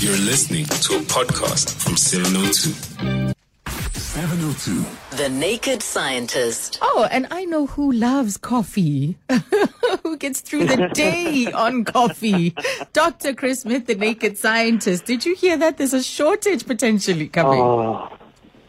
You're 0.00 0.16
listening 0.16 0.64
to 0.64 0.96
a 0.96 1.00
podcast 1.00 1.74
from 1.78 1.94
702. 1.94 3.34
702. 3.98 5.16
The 5.18 5.28
Naked 5.28 5.82
Scientist. 5.82 6.78
Oh, 6.80 7.06
and 7.10 7.26
I 7.30 7.44
know 7.44 7.66
who 7.66 7.92
loves 7.92 8.38
coffee. 8.38 9.18
who 10.02 10.16
gets 10.16 10.40
through 10.40 10.64
the 10.68 10.88
day 10.94 11.52
on 11.52 11.84
coffee? 11.84 12.54
Dr. 12.94 13.34
Chris 13.34 13.60
Smith, 13.60 13.84
the 13.84 13.94
naked 13.94 14.38
scientist. 14.38 15.04
Did 15.04 15.26
you 15.26 15.34
hear 15.34 15.58
that? 15.58 15.76
There's 15.76 15.92
a 15.92 16.02
shortage 16.02 16.66
potentially 16.66 17.28
coming. 17.28 17.60
Oh. 17.60 18.08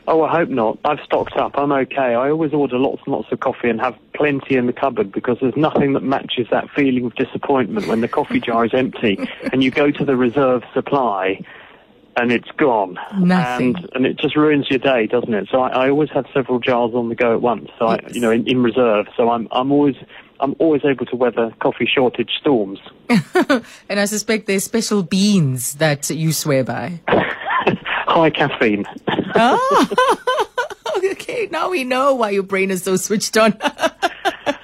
Oh, 0.07 0.23
I 0.23 0.31
hope 0.35 0.49
not. 0.49 0.79
I've 0.83 0.99
stocked 1.05 1.35
up. 1.37 1.51
I'm 1.55 1.71
okay. 1.71 2.15
I 2.15 2.29
always 2.29 2.53
order 2.53 2.77
lots 2.77 3.01
and 3.05 3.13
lots 3.13 3.31
of 3.31 3.39
coffee 3.39 3.69
and 3.69 3.79
have 3.79 3.95
plenty 4.13 4.55
in 4.55 4.65
the 4.65 4.73
cupboard 4.73 5.11
because 5.11 5.37
there's 5.41 5.55
nothing 5.55 5.93
that 5.93 6.01
matches 6.03 6.47
that 6.51 6.69
feeling 6.75 7.05
of 7.05 7.15
disappointment 7.15 7.87
when 7.87 8.01
the 8.01 8.07
coffee 8.07 8.39
jar 8.45 8.65
is 8.65 8.73
empty 8.73 9.17
and 9.53 9.63
you 9.63 9.69
go 9.71 9.91
to 9.91 10.03
the 10.03 10.15
reserve 10.15 10.63
supply 10.73 11.43
and 12.17 12.31
it's 12.31 12.49
gone. 12.57 12.97
Nothing. 13.19 13.75
And, 13.77 13.89
and 13.93 14.05
it 14.05 14.17
just 14.17 14.35
ruins 14.35 14.67
your 14.69 14.79
day, 14.79 15.05
doesn't 15.07 15.33
it? 15.33 15.47
So 15.51 15.61
I, 15.61 15.85
I 15.85 15.89
always 15.89 16.09
have 16.09 16.25
several 16.33 16.59
jars 16.59 16.91
on 16.93 17.07
the 17.09 17.15
go 17.15 17.33
at 17.33 17.41
once. 17.41 17.69
So 17.79 17.85
I, 17.85 17.99
Yes. 18.03 18.15
you 18.15 18.21
know, 18.21 18.31
in, 18.31 18.45
in 18.47 18.61
reserve. 18.63 19.05
So 19.15 19.29
I'm, 19.29 19.47
I'm 19.51 19.71
always, 19.71 19.95
I'm 20.41 20.55
always 20.59 20.81
able 20.83 21.05
to 21.05 21.15
weather 21.15 21.53
coffee 21.61 21.85
shortage 21.87 22.31
storms. 22.39 22.79
and 23.87 23.99
I 23.99 24.05
suspect 24.05 24.47
there's 24.47 24.63
special 24.65 25.03
beans 25.03 25.75
that 25.75 26.09
you 26.09 26.33
swear 26.33 26.63
by. 26.65 26.99
High 27.07 28.31
caffeine. 28.31 28.85
Oh, 29.35 30.47
okay. 31.11 31.47
Now 31.51 31.69
we 31.69 31.83
know 31.83 32.15
why 32.15 32.31
your 32.31 32.43
brain 32.43 32.71
is 32.71 32.83
so 32.83 32.95
switched 32.95 33.37
on. 33.37 33.57
I, 33.61 34.57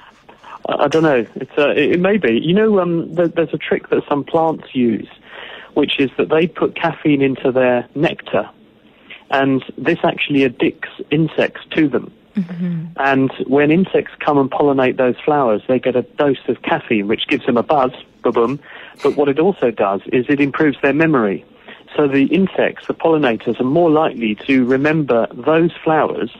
I 0.66 0.88
don't 0.88 1.02
know. 1.02 1.26
It's 1.36 1.58
uh, 1.58 1.70
it, 1.70 1.92
it 1.92 2.00
may 2.00 2.16
be. 2.16 2.40
You 2.42 2.54
know, 2.54 2.80
um, 2.80 3.14
there, 3.14 3.28
there's 3.28 3.52
a 3.52 3.58
trick 3.58 3.90
that 3.90 4.02
some 4.08 4.24
plants 4.24 4.74
use, 4.74 5.08
which 5.74 5.98
is 5.98 6.10
that 6.18 6.28
they 6.28 6.46
put 6.46 6.74
caffeine 6.76 7.22
into 7.22 7.52
their 7.52 7.88
nectar, 7.94 8.48
and 9.30 9.64
this 9.76 9.98
actually 10.04 10.44
addicts 10.44 10.90
insects 11.10 11.62
to 11.72 11.88
them. 11.88 12.12
And 12.96 13.32
when 13.46 13.70
insects 13.70 14.12
come 14.20 14.38
and 14.38 14.50
pollinate 14.50 14.96
those 14.96 15.16
flowers, 15.24 15.62
they 15.66 15.78
get 15.80 15.96
a 15.96 16.02
dose 16.02 16.36
of 16.46 16.62
caffeine, 16.62 17.08
which 17.08 17.26
gives 17.26 17.44
them 17.46 17.56
a 17.56 17.62
buzz, 17.62 17.90
boom. 18.22 18.60
But 19.02 19.16
what 19.16 19.28
it 19.28 19.38
also 19.38 19.70
does 19.70 20.02
is 20.12 20.26
it 20.28 20.40
improves 20.40 20.76
their 20.82 20.92
memory. 20.92 21.44
So 21.96 22.06
the 22.06 22.26
insects, 22.26 22.86
the 22.86 22.94
pollinators, 22.94 23.60
are 23.60 23.64
more 23.64 23.90
likely 23.90 24.34
to 24.46 24.64
remember 24.64 25.26
those 25.32 25.72
flowers 25.82 26.30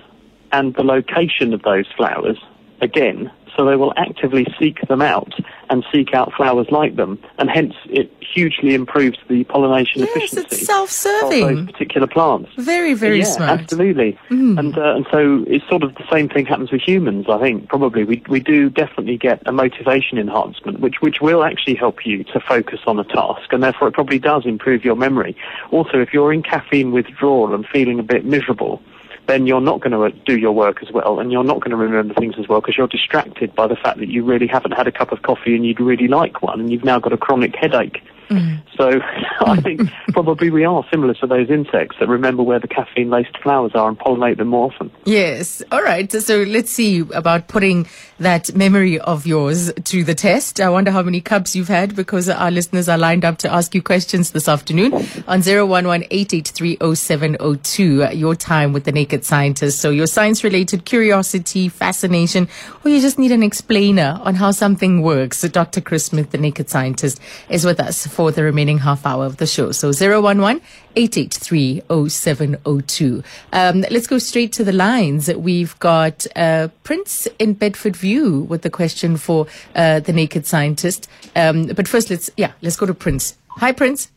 and 0.52 0.74
the 0.74 0.84
location 0.84 1.52
of 1.52 1.62
those 1.62 1.86
flowers 1.96 2.38
again. 2.80 3.30
So 3.58 3.64
they 3.64 3.74
will 3.74 3.92
actively 3.96 4.46
seek 4.56 4.86
them 4.86 5.02
out 5.02 5.34
and 5.68 5.84
seek 5.90 6.14
out 6.14 6.32
flowers 6.32 6.68
like 6.70 6.94
them, 6.94 7.18
and 7.38 7.50
hence 7.50 7.74
it 7.86 8.08
hugely 8.20 8.72
improves 8.72 9.18
the 9.28 9.42
pollination 9.44 10.02
Yes, 10.02 10.10
efficiency 10.10 10.40
it's 10.42 10.62
of 10.62 10.66
self-serving. 10.66 11.56
those 11.56 11.66
particular 11.66 12.06
plants. 12.06 12.50
Very, 12.56 12.94
very 12.94 13.18
yeah, 13.18 13.24
smart. 13.24 13.58
Mm. 13.58 13.62
absolutely. 13.64 14.18
And 14.30 14.78
uh, 14.78 14.94
and 14.94 15.06
so 15.10 15.44
it's 15.48 15.68
sort 15.68 15.82
of 15.82 15.92
the 15.96 16.06
same 16.08 16.28
thing 16.28 16.46
happens 16.46 16.70
with 16.70 16.82
humans. 16.82 17.26
I 17.28 17.38
think 17.40 17.68
probably 17.68 18.04
we 18.04 18.22
we 18.28 18.38
do 18.38 18.70
definitely 18.70 19.16
get 19.16 19.42
a 19.44 19.50
motivation 19.50 20.18
enhancement, 20.18 20.78
which 20.78 21.00
which 21.00 21.20
will 21.20 21.42
actually 21.42 21.74
help 21.74 22.06
you 22.06 22.22
to 22.24 22.38
focus 22.38 22.78
on 22.86 23.00
a 23.00 23.04
task, 23.04 23.52
and 23.52 23.60
therefore 23.60 23.88
it 23.88 23.92
probably 23.92 24.20
does 24.20 24.46
improve 24.46 24.84
your 24.84 24.94
memory. 24.94 25.36
Also, 25.72 25.98
if 26.00 26.14
you're 26.14 26.32
in 26.32 26.44
caffeine 26.44 26.92
withdrawal 26.92 27.52
and 27.56 27.66
feeling 27.66 27.98
a 27.98 28.04
bit 28.04 28.24
miserable. 28.24 28.80
Then 29.28 29.46
you're 29.46 29.60
not 29.60 29.80
going 29.80 29.92
to 29.92 30.04
uh, 30.04 30.10
do 30.24 30.38
your 30.38 30.52
work 30.52 30.82
as 30.82 30.90
well, 30.90 31.20
and 31.20 31.30
you're 31.30 31.44
not 31.44 31.60
going 31.60 31.70
to 31.70 31.76
remember 31.76 32.14
things 32.14 32.36
as 32.38 32.48
well 32.48 32.62
because 32.62 32.78
you're 32.78 32.88
distracted 32.88 33.54
by 33.54 33.66
the 33.66 33.76
fact 33.76 33.98
that 33.98 34.08
you 34.08 34.24
really 34.24 34.46
haven't 34.46 34.72
had 34.72 34.86
a 34.88 34.92
cup 34.92 35.12
of 35.12 35.20
coffee 35.20 35.54
and 35.54 35.66
you'd 35.66 35.80
really 35.80 36.08
like 36.08 36.40
one, 36.40 36.58
and 36.58 36.72
you've 36.72 36.82
now 36.82 36.98
got 36.98 37.12
a 37.12 37.18
chronic 37.18 37.54
headache. 37.54 38.02
Mm. 38.28 38.62
So 38.76 38.88
I 39.40 39.56
mm. 39.56 39.62
think 39.62 39.90
probably 40.12 40.50
we 40.50 40.64
are 40.64 40.84
similar 40.90 41.14
to 41.14 41.26
those 41.26 41.48
insects 41.50 41.96
that 42.00 42.08
remember 42.08 42.42
where 42.42 42.60
the 42.60 42.68
caffeine-laced 42.68 43.38
flowers 43.42 43.72
are 43.74 43.88
and 43.88 43.98
pollinate 43.98 44.36
them 44.36 44.48
more 44.48 44.70
often. 44.72 44.90
Yes. 45.04 45.62
All 45.72 45.82
right. 45.82 46.10
So 46.10 46.42
let's 46.42 46.70
see 46.70 47.00
about 47.00 47.48
putting 47.48 47.88
that 48.18 48.54
memory 48.54 49.00
of 49.00 49.26
yours 49.26 49.72
to 49.72 50.04
the 50.04 50.14
test. 50.14 50.60
I 50.60 50.68
wonder 50.68 50.90
how 50.90 51.02
many 51.02 51.20
cups 51.20 51.56
you've 51.56 51.68
had 51.68 51.96
because 51.96 52.28
our 52.28 52.50
listeners 52.50 52.88
are 52.88 52.98
lined 52.98 53.24
up 53.24 53.38
to 53.38 53.52
ask 53.52 53.74
you 53.74 53.82
questions 53.82 54.32
this 54.32 54.48
afternoon 54.48 54.92
on 54.94 55.40
011-883-0702. 55.40 58.18
Your 58.18 58.34
time 58.34 58.72
with 58.72 58.84
the 58.84 58.92
Naked 58.92 59.24
Scientist. 59.24 59.80
So 59.80 59.90
your 59.90 60.06
science-related 60.06 60.84
curiosity, 60.84 61.68
fascination, 61.68 62.48
or 62.84 62.90
you 62.90 63.00
just 63.00 63.18
need 63.18 63.32
an 63.32 63.42
explainer 63.42 64.18
on 64.22 64.34
how 64.34 64.50
something 64.50 65.02
works. 65.02 65.38
So 65.38 65.48
Dr. 65.48 65.80
Chris 65.80 66.06
Smith, 66.06 66.30
the 66.30 66.38
Naked 66.38 66.68
Scientist, 66.68 67.20
is 67.48 67.64
with 67.64 67.80
us 67.80 68.06
for 68.18 68.32
the 68.32 68.42
remaining 68.42 68.78
half 68.78 69.06
hour 69.06 69.24
of 69.24 69.36
the 69.36 69.46
show. 69.46 69.70
So 69.70 69.92
011 69.92 70.60
883 70.96 71.82
0702. 72.08 73.22
Um, 73.52 73.84
let's 73.92 74.08
go 74.08 74.18
straight 74.18 74.52
to 74.54 74.64
the 74.64 74.72
lines. 74.72 75.32
We've 75.32 75.78
got 75.78 76.26
uh, 76.34 76.66
Prince 76.82 77.28
in 77.38 77.54
Bedfordview 77.54 78.48
with 78.48 78.62
the 78.62 78.70
question 78.70 79.18
for 79.18 79.46
uh, 79.76 80.00
the 80.00 80.12
Naked 80.12 80.46
Scientist. 80.46 81.08
Um, 81.36 81.66
but 81.66 81.86
first, 81.86 82.10
let's 82.10 82.28
yeah, 82.36 82.50
let's 82.60 82.74
go 82.74 82.86
to 82.86 82.94
Prince. 82.94 83.36
Hi, 83.50 83.70
Prince. 83.70 84.10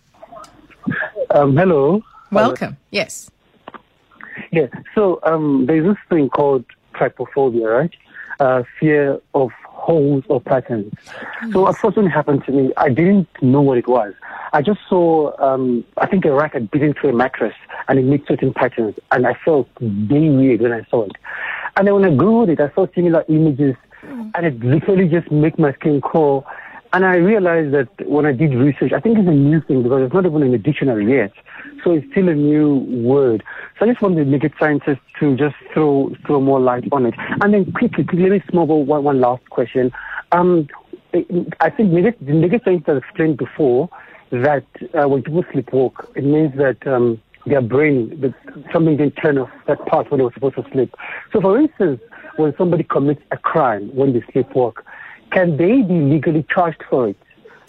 Um, 1.30 1.56
hello. 1.56 2.02
Welcome. 2.32 2.78
Yes. 2.90 3.30
Yeah. 4.52 4.66
So 4.96 5.20
um, 5.22 5.68
there's 5.68 5.86
this 5.86 6.02
thing 6.10 6.28
called 6.28 6.66
trypophobia, 6.96 7.82
right? 7.82 7.94
Uh, 8.40 8.64
fear 8.80 9.22
of 9.36 9.52
holes 9.82 10.24
or 10.30 10.40
patterns. 10.40 10.94
So 11.52 11.68
a 11.68 11.74
it 11.74 12.10
happened 12.10 12.46
to 12.46 12.52
me, 12.52 12.72
I 12.78 12.90
didn't 12.90 13.28
know 13.42 13.62
what 13.62 13.78
it 13.80 13.88
was. 13.88 14.14
I 14.54 14.62
just 14.62 14.80
saw, 14.88 15.34
um, 15.42 15.84
I 15.98 16.08
think 16.08 16.24
a 16.26 16.32
rat 16.32 16.54
had 16.54 16.70
bit 16.70 16.84
into 16.84 17.08
a 17.10 17.14
mattress 17.14 17.56
and 17.88 17.98
it 17.98 18.04
made 18.04 18.24
certain 18.28 18.54
patterns, 18.54 18.96
and 19.12 19.26
I 19.26 19.34
felt 19.46 19.68
very 19.80 20.30
weird 20.30 20.62
when 20.62 20.72
I 20.72 20.86
saw 20.90 21.06
it. 21.06 21.14
And 21.76 21.88
then 21.88 21.96
when 21.96 22.06
I 22.06 22.10
googled 22.10 22.50
it, 22.50 22.60
I 22.60 22.72
saw 22.76 22.86
similar 22.94 23.26
images, 23.28 23.76
and 24.04 24.46
it 24.46 24.60
literally 24.60 25.08
just 25.08 25.32
made 25.32 25.58
my 25.58 25.74
skin 25.74 26.00
crawl. 26.02 26.46
And 26.94 27.06
I 27.06 27.16
realized 27.16 27.74
that 27.74 28.08
when 28.08 28.26
I 28.26 28.34
did 28.34 28.54
research, 28.54 28.92
I 28.92 29.00
think 29.00 29.18
it's 29.18 29.28
a 29.28 29.32
new 29.32 29.62
thing 29.62 29.82
because 29.84 30.04
it's 30.04 30.14
not 30.14 30.26
even 30.26 30.44
in 30.44 30.52
the 30.52 30.58
dictionary 30.58 31.10
yet. 31.18 31.32
So 31.84 31.92
it's 31.92 32.06
still 32.12 32.28
a 32.30 32.36
new 32.36 32.86
word. 33.04 33.44
So 33.82 33.88
I 33.88 33.90
just 33.90 34.02
wanted 34.04 34.28
the 34.28 34.30
naked 34.30 34.54
scientists 34.60 35.02
to 35.20 35.36
just 35.36 35.56
throw 35.74 36.14
throw 36.28 36.40
more 36.40 36.60
light 36.60 36.84
on 36.92 37.08
it. 37.08 37.16
And 37.42 37.52
then 37.52 37.72
quickly, 37.72 38.04
quickly 38.04 38.30
let 38.30 38.32
me 38.32 38.44
smuggle 38.52 38.86
one, 38.86 39.04
one 39.04 39.20
last 39.20 39.50
question. 39.50 39.92
Um, 40.32 40.68
I 41.60 41.72
think 41.72 41.92
naked, 41.92 42.16
the 42.22 42.34
naked 42.34 42.62
scientists 42.64 42.86
have 42.86 42.98
explained 42.98 43.38
before 43.38 43.90
that 44.30 44.66
uh, 44.94 45.10
when 45.10 45.24
people 45.24 45.44
sleepwalk, 45.46 46.16
it 46.16 46.24
means 46.24 46.56
that 46.58 46.86
um, 46.86 47.20
their 47.48 47.62
brain, 47.62 48.22
that 48.22 48.36
something 48.72 48.98
didn't 48.98 49.16
turn 49.16 49.40
off 49.40 49.50
that 49.66 49.84
part 49.88 50.12
when 50.12 50.20
they 50.20 50.26
were 50.26 50.34
supposed 50.34 50.58
to 50.58 50.66
sleep. 50.72 50.94
So 51.34 51.42
for 51.42 51.60
instance, 51.60 52.02
when 52.36 52.54
somebody 52.60 52.84
commits 52.84 53.24
a 53.32 53.38
crime 53.38 53.90
when 53.96 54.14
they 54.14 54.20
sleepwalk, 54.20 54.84
can 55.32 55.58
they 55.58 55.82
be 55.82 55.96
legally 55.96 56.46
charged 56.54 56.84
for 56.88 57.10
it? 57.10 57.18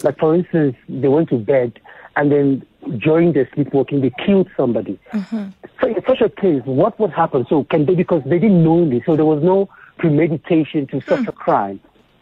Like 0.03 0.19
for 0.19 0.35
instance, 0.35 0.75
they 0.87 1.07
went 1.07 1.29
to 1.29 1.39
bed 1.39 1.79
and 2.15 2.31
then 2.31 2.67
during 2.97 3.33
their 3.33 3.49
sleepwalking 3.53 4.01
they 4.01 4.11
killed 4.25 4.49
somebody. 4.55 4.99
So 5.81 5.87
in 5.87 6.03
such 6.07 6.21
a 6.21 6.29
case, 6.29 6.61
what 6.65 6.99
would 6.99 7.11
happen? 7.11 7.45
So 7.49 7.63
can 7.65 7.85
they 7.85 7.95
because 7.95 8.23
they 8.25 8.39
didn't 8.39 8.63
know 8.63 8.89
this, 8.89 9.03
so 9.05 9.15
there 9.15 9.25
was 9.25 9.43
no 9.43 9.69
premeditation 9.97 10.87
to 10.87 11.01
such 11.01 11.27
a 11.27 11.31
crime. 11.31 11.79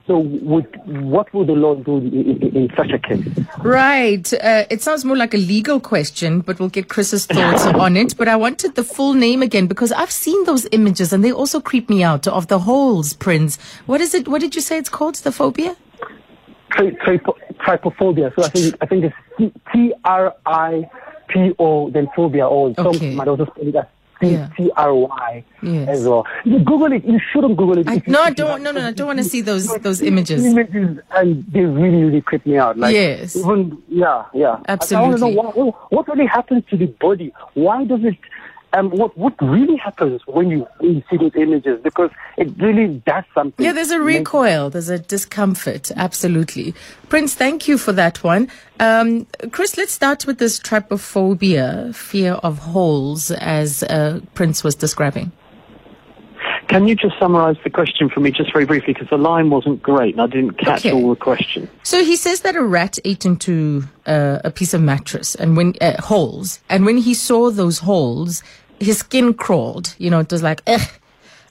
So 0.08 0.18
would 0.18 0.68
what 0.86 1.32
would 1.34 1.48
the 1.48 1.54
law 1.54 1.76
do 1.76 1.98
in, 1.98 2.42
in, 2.42 2.58
in 2.58 2.70
such 2.76 2.92
a 2.92 3.00
case? 3.00 3.26
Right. 3.60 4.34
Uh, 4.34 4.66
it 4.70 4.82
sounds 4.82 5.06
more 5.06 5.16
like 5.16 5.34
a 5.34 5.38
legal 5.38 5.80
question, 5.80 6.42
but 6.42 6.60
we'll 6.60 6.70
get 6.70 6.90
Chris's 6.90 7.28
thoughts 7.28 7.66
on 7.86 7.96
it. 7.96 8.18
But 8.18 8.28
I 8.28 8.36
wanted 8.36 8.76
the 8.76 8.84
full 8.84 9.14
name 9.14 9.42
again 9.42 9.68
because 9.68 9.92
I've 9.92 10.12
seen 10.12 10.44
those 10.46 10.68
images 10.72 11.14
and 11.14 11.24
they 11.24 11.32
also 11.32 11.62
creep 11.62 11.88
me 11.90 12.04
out 12.04 12.28
of 12.28 12.48
the 12.48 12.60
holes, 12.60 13.14
Prince. 13.14 13.58
What 13.86 14.02
is 14.02 14.14
it? 14.14 14.28
What 14.28 14.42
did 14.42 14.56
you 14.56 14.62
say 14.62 14.78
it's 14.78 14.90
called? 14.90 15.16
The 15.16 15.32
phobia? 15.32 15.76
Tri- 16.72 16.92
tripo- 17.04 17.38
trypophobia. 17.60 18.34
So 18.36 18.44
I 18.44 18.50
think 18.50 18.76
I 18.82 18.86
think 18.86 19.06
it's 19.40 19.54
T 19.74 19.94
R 20.06 20.34
I 20.46 20.90
P 21.28 21.54
O 21.60 21.90
then 21.90 22.08
phobia 22.16 22.48
or 22.48 22.74
some 22.76 22.88
Okay. 22.88 23.14
might 23.16 23.28
also 23.28 23.46
spell 23.46 23.68
it 23.68 23.76
as 23.76 23.86
T 24.22 24.38
T 24.56 24.72
R 24.78 24.94
Y 24.94 25.44
Yes. 25.64 25.88
as 25.90 26.08
well. 26.08 26.26
You 26.46 26.60
Google 26.60 26.92
it. 26.94 27.04
You 27.04 27.20
shouldn't 27.32 27.58
Google 27.58 27.80
it. 27.80 27.88
I, 27.90 28.02
no, 28.08 28.22
I 28.22 28.30
don't. 28.32 28.62
No, 28.64 28.72
no, 28.72 28.82
no. 28.82 28.88
I 28.88 28.92
don't 28.94 29.08
want 29.08 29.20
to 29.20 29.24
see 29.26 29.42
those 29.42 29.68
those 29.80 30.02
images. 30.02 30.46
Images 30.46 31.00
and 31.12 31.44
they 31.52 31.62
really, 31.62 32.04
really 32.04 32.22
creep 32.22 32.46
me 32.46 32.58
out. 32.58 32.78
Like, 32.78 32.94
Yes. 32.94 33.36
Even 33.36 33.82
yeah, 33.90 34.26
yeah. 34.34 34.60
Absolutely. 34.68 35.06
I 35.06 35.10
want 35.10 35.54
to 35.56 35.60
know 35.60 35.66
what, 35.66 35.92
what 35.92 36.08
really 36.08 36.28
happens 36.28 36.64
to 36.70 36.78
the 36.78 36.86
body. 36.86 37.34
Why 37.54 37.84
does 37.86 38.04
it? 38.04 38.18
Um, 38.74 38.90
what 38.90 39.18
what 39.18 39.34
really 39.42 39.76
happens 39.76 40.22
when 40.28 40.50
you 40.50 40.66
when 40.80 40.96
you 40.96 41.04
see 41.10 41.18
those 41.18 41.36
images? 41.36 41.80
Because 41.84 42.10
it 42.38 42.50
really 42.58 42.88
does 43.06 43.26
something. 43.34 43.66
Yeah, 43.66 43.74
there's 43.74 43.92
a 43.92 44.00
recoil. 44.00 44.70
There's 44.70 44.88
a 44.90 45.00
discomfort. 45.00 45.92
Absolutely. 45.96 46.74
Prince, 47.10 47.36
thank 47.36 47.68
you 47.68 47.78
for 47.78 47.92
that 47.92 48.24
one. 48.24 48.50
Um, 48.80 49.28
Chris, 49.52 49.76
let's 49.78 49.92
start 49.92 50.26
with 50.26 50.38
this 50.38 50.58
trypophobia, 50.60 51.94
fear 51.94 52.34
of 52.36 52.60
holes, 52.60 53.32
as 53.32 53.84
uh, 53.84 54.22
Prince 54.36 54.64
was 54.64 54.76
describing. 54.76 55.32
Can 56.68 56.88
you 56.88 56.96
just 56.96 57.20
summarise 57.20 57.58
the 57.66 57.70
question 57.70 58.08
for 58.08 58.22
me 58.22 58.32
just 58.32 58.54
very 58.54 58.64
briefly 58.66 58.94
because 58.94 59.10
the 59.10 59.18
line 59.18 59.50
wasn't 59.50 59.84
great 59.84 60.14
and 60.16 60.22
I 60.22 60.28
didn't 60.28 60.52
catch 60.58 60.86
Okay. 60.86 60.94
all 60.94 61.10
the 61.10 61.18
question. 61.18 61.70
So 61.84 62.02
he 62.02 62.16
says 62.16 62.42
that 62.42 62.56
a 62.56 62.64
rat 62.64 62.98
ate 63.04 63.26
into 63.26 63.84
uh, 64.06 64.40
a 64.46 64.52
piece 64.52 64.74
of 64.74 64.82
mattress 64.82 65.36
and 65.36 65.58
when 65.58 65.74
uh, 65.82 66.02
holes, 66.02 66.62
and 66.70 66.86
when 66.86 66.96
he 66.98 67.14
saw 67.14 67.52
those 67.52 67.80
holes, 67.80 68.42
his 68.82 69.00
skin 69.00 69.34
crawled. 69.34 69.96
You 69.98 70.10
know, 70.10 70.20
it 70.20 70.32
was 70.32 70.44
like, 70.44 70.62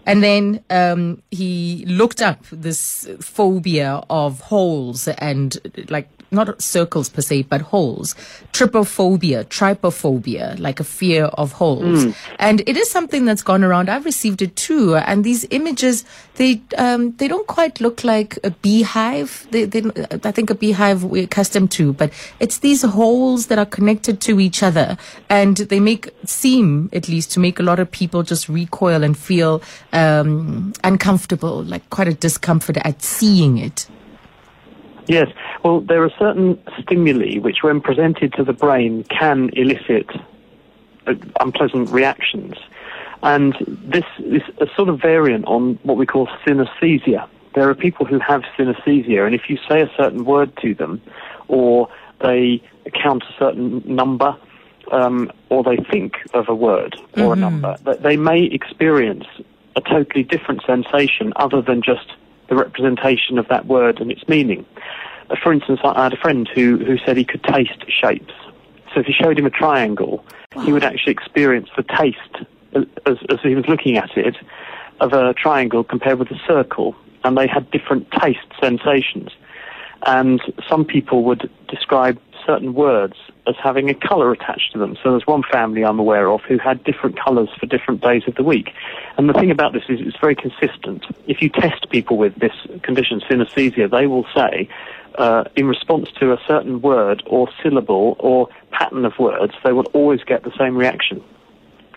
and 0.06 0.22
then 0.22 0.62
um, 0.70 1.22
he 1.30 1.84
looked 1.86 2.20
up 2.20 2.44
this 2.50 3.08
phobia 3.20 4.02
of 4.10 4.40
holes 4.40 5.08
and 5.08 5.56
like 5.88 6.08
not 6.30 6.60
circles 6.60 7.08
per 7.08 7.22
se, 7.22 7.42
but 7.42 7.60
holes. 7.60 8.14
Trypophobia, 8.52 9.44
trypophobia, 9.44 10.58
like 10.58 10.80
a 10.80 10.84
fear 10.84 11.24
of 11.24 11.52
holes. 11.52 12.14
And 12.38 12.62
it 12.66 12.76
is 12.76 12.90
something 12.90 13.24
that's 13.24 13.42
gone 13.42 13.64
around. 13.64 13.88
I've 13.88 14.04
received 14.04 14.42
it 14.42 14.56
too. 14.56 14.96
And 14.96 15.24
these 15.24 15.46
images, 15.50 16.04
they, 16.36 16.62
um, 16.78 17.12
they 17.16 17.28
don't 17.28 17.46
quite 17.46 17.80
look 17.80 18.04
like 18.04 18.38
a 18.44 18.50
beehive. 18.50 19.46
They, 19.50 19.64
they, 19.64 19.82
I 20.24 20.30
think 20.30 20.50
a 20.50 20.54
beehive 20.54 21.04
we're 21.04 21.24
accustomed 21.24 21.70
to, 21.72 21.92
but 21.92 22.12
it's 22.38 22.58
these 22.58 22.82
holes 22.82 23.46
that 23.46 23.58
are 23.58 23.66
connected 23.66 24.20
to 24.22 24.40
each 24.40 24.62
other. 24.62 24.96
And 25.28 25.56
they 25.56 25.80
make, 25.80 26.10
seem 26.24 26.90
at 26.92 27.08
least 27.08 27.32
to 27.32 27.40
make 27.40 27.58
a 27.58 27.62
lot 27.62 27.78
of 27.78 27.90
people 27.90 28.22
just 28.22 28.48
recoil 28.48 29.02
and 29.02 29.16
feel, 29.16 29.62
um, 29.92 30.72
uncomfortable, 30.84 31.62
like 31.64 31.88
quite 31.90 32.08
a 32.08 32.14
discomfort 32.14 32.76
at 32.78 33.02
seeing 33.02 33.58
it. 33.58 33.88
Yes. 35.10 35.28
Well, 35.64 35.80
there 35.80 36.04
are 36.04 36.10
certain 36.20 36.62
stimuli 36.80 37.38
which, 37.38 37.64
when 37.64 37.80
presented 37.80 38.32
to 38.34 38.44
the 38.44 38.52
brain, 38.52 39.02
can 39.04 39.50
elicit 39.54 40.08
uh, 41.08 41.14
unpleasant 41.40 41.90
reactions. 41.90 42.54
And 43.20 43.56
this 43.66 44.04
is 44.18 44.42
a 44.60 44.66
sort 44.76 44.88
of 44.88 45.00
variant 45.00 45.46
on 45.46 45.80
what 45.82 45.96
we 45.96 46.06
call 46.06 46.28
synesthesia. 46.46 47.28
There 47.56 47.68
are 47.68 47.74
people 47.74 48.06
who 48.06 48.20
have 48.20 48.42
synesthesia, 48.56 49.26
and 49.26 49.34
if 49.34 49.50
you 49.50 49.58
say 49.68 49.80
a 49.80 49.90
certain 49.96 50.24
word 50.24 50.56
to 50.58 50.74
them, 50.74 51.02
or 51.48 51.88
they 52.20 52.62
count 53.02 53.24
a 53.24 53.34
certain 53.36 53.82
number, 53.84 54.36
um, 54.92 55.32
or 55.48 55.64
they 55.64 55.78
think 55.90 56.18
of 56.34 56.48
a 56.48 56.54
word 56.54 56.94
or 57.16 57.32
a 57.32 57.36
number, 57.36 57.76
that 57.82 58.02
they 58.04 58.16
may 58.16 58.44
experience 58.44 59.26
a 59.74 59.80
totally 59.80 60.22
different 60.22 60.62
sensation 60.64 61.32
other 61.34 61.60
than 61.60 61.82
just 61.82 62.12
the 62.50 62.56
representation 62.56 63.38
of 63.38 63.48
that 63.48 63.66
word 63.66 64.00
and 64.00 64.10
its 64.10 64.28
meaning. 64.28 64.66
For 65.42 65.52
instance, 65.52 65.80
I 65.82 66.02
had 66.02 66.12
a 66.12 66.16
friend 66.16 66.46
who, 66.54 66.76
who 66.76 66.98
said 66.98 67.16
he 67.16 67.24
could 67.24 67.42
taste 67.44 67.84
shapes. 67.88 68.34
So 68.92 69.00
if 69.00 69.08
you 69.08 69.14
showed 69.18 69.38
him 69.38 69.46
a 69.46 69.50
triangle, 69.50 70.24
he 70.64 70.72
would 70.72 70.84
actually 70.84 71.12
experience 71.12 71.68
the 71.76 71.84
taste 71.84 72.44
as, 72.74 73.16
as 73.30 73.38
he 73.42 73.54
was 73.54 73.66
looking 73.68 73.96
at 73.96 74.10
it 74.16 74.36
of 75.00 75.12
a 75.12 75.32
triangle 75.34 75.84
compared 75.84 76.18
with 76.18 76.30
a 76.30 76.40
circle, 76.46 76.94
and 77.24 77.38
they 77.38 77.46
had 77.46 77.70
different 77.70 78.10
taste 78.10 78.38
sensations. 78.60 79.30
And 80.04 80.40
some 80.68 80.84
people 80.84 81.22
would 81.24 81.48
describe 81.68 82.20
certain 82.50 82.74
words 82.74 83.14
as 83.46 83.54
having 83.62 83.88
a 83.88 83.94
colour 83.94 84.32
attached 84.32 84.72
to 84.72 84.78
them. 84.78 84.96
So 85.02 85.10
there's 85.10 85.26
one 85.26 85.42
family 85.50 85.84
I'm 85.84 85.98
aware 85.98 86.30
of 86.30 86.40
who 86.42 86.58
had 86.58 86.82
different 86.82 87.18
colours 87.18 87.48
for 87.58 87.66
different 87.66 88.00
days 88.00 88.22
of 88.26 88.34
the 88.34 88.42
week. 88.42 88.70
And 89.16 89.28
the 89.28 89.34
thing 89.34 89.50
about 89.50 89.72
this 89.72 89.84
is 89.88 90.00
it's 90.00 90.16
very 90.20 90.34
consistent. 90.34 91.04
If 91.26 91.40
you 91.42 91.48
test 91.48 91.88
people 91.90 92.16
with 92.16 92.34
this 92.36 92.52
condition, 92.82 93.20
synesthesia, 93.20 93.90
they 93.90 94.06
will 94.06 94.26
say, 94.34 94.68
uh, 95.18 95.44
in 95.54 95.66
response 95.66 96.08
to 96.18 96.32
a 96.32 96.38
certain 96.46 96.80
word 96.80 97.22
or 97.26 97.48
syllable 97.62 98.16
or 98.18 98.48
pattern 98.70 99.04
of 99.04 99.12
words, 99.18 99.52
they 99.64 99.72
will 99.72 99.86
always 99.92 100.20
get 100.24 100.42
the 100.42 100.52
same 100.58 100.76
reaction. 100.76 101.22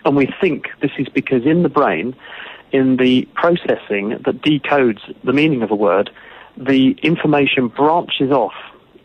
And 0.04 0.16
we 0.16 0.28
think 0.40 0.68
this 0.82 0.90
is 0.98 1.08
because 1.08 1.44
in 1.46 1.62
the 1.62 1.68
brain, 1.68 2.14
in 2.72 2.96
the 2.96 3.26
processing 3.34 4.10
that 4.24 4.42
decodes 4.42 5.00
the 5.24 5.32
meaning 5.32 5.62
of 5.62 5.70
a 5.70 5.76
word, 5.76 6.10
the 6.56 6.92
information 7.02 7.68
branches 7.68 8.30
off, 8.30 8.54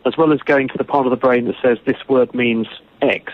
as 0.06 0.16
well 0.16 0.32
as 0.32 0.40
going 0.40 0.68
to 0.68 0.78
the 0.78 0.84
part 0.84 1.06
of 1.06 1.10
the 1.10 1.16
brain 1.16 1.46
that 1.46 1.56
says 1.62 1.78
this 1.86 2.08
word 2.08 2.34
means 2.34 2.66
X. 3.02 3.32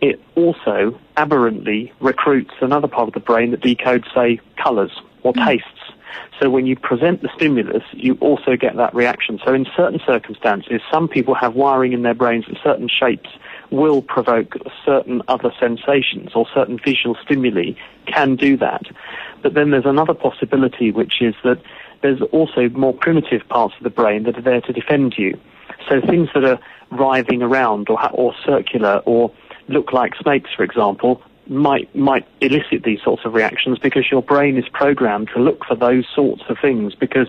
It 0.00 0.20
also 0.34 0.98
aberrantly 1.16 1.92
recruits 2.00 2.54
another 2.60 2.88
part 2.88 3.08
of 3.08 3.14
the 3.14 3.20
brain 3.20 3.50
that 3.50 3.60
decodes, 3.60 4.12
say, 4.14 4.40
colours 4.62 4.92
or 5.22 5.32
hmm. 5.32 5.44
tastes. 5.44 5.92
So 6.40 6.48
when 6.48 6.66
you 6.66 6.74
present 6.74 7.22
the 7.22 7.28
stimulus, 7.36 7.82
you 7.92 8.16
also 8.20 8.56
get 8.56 8.76
that 8.76 8.94
reaction. 8.94 9.38
So 9.44 9.52
in 9.52 9.66
certain 9.76 10.00
circumstances, 10.06 10.80
some 10.90 11.06
people 11.06 11.34
have 11.34 11.54
wiring 11.54 11.92
in 11.92 12.02
their 12.02 12.14
brains 12.14 12.46
that 12.48 12.56
certain 12.62 12.88
shapes 12.88 13.28
will 13.70 14.02
provoke 14.02 14.54
certain 14.84 15.22
other 15.28 15.52
sensations 15.60 16.30
or 16.34 16.46
certain 16.52 16.78
visual 16.82 17.16
stimuli 17.22 17.72
can 18.06 18.36
do 18.36 18.56
that. 18.56 18.86
But 19.42 19.54
then 19.54 19.70
there's 19.70 19.86
another 19.86 20.14
possibility, 20.14 20.90
which 20.90 21.20
is 21.20 21.34
that 21.44 21.60
there's 22.02 22.22
also 22.32 22.68
more 22.70 22.94
primitive 22.94 23.46
parts 23.48 23.74
of 23.76 23.84
the 23.84 23.90
brain 23.90 24.24
that 24.24 24.38
are 24.38 24.42
there 24.42 24.62
to 24.62 24.72
defend 24.72 25.14
you. 25.18 25.38
So 25.88 26.00
things 26.00 26.28
that 26.34 26.44
are 26.44 26.58
writhing 26.90 27.42
around 27.42 27.88
or, 27.88 27.98
or 28.12 28.34
circular 28.44 29.02
or 29.04 29.32
look 29.68 29.92
like 29.92 30.14
snakes, 30.16 30.50
for 30.56 30.62
example, 30.64 31.22
might 31.46 31.94
might 31.96 32.26
elicit 32.40 32.84
these 32.84 33.00
sorts 33.02 33.24
of 33.24 33.34
reactions 33.34 33.78
because 33.78 34.10
your 34.10 34.22
brain 34.22 34.56
is 34.56 34.68
programmed 34.68 35.30
to 35.34 35.40
look 35.40 35.64
for 35.64 35.74
those 35.74 36.06
sorts 36.14 36.42
of 36.48 36.56
things 36.60 36.94
because 36.94 37.28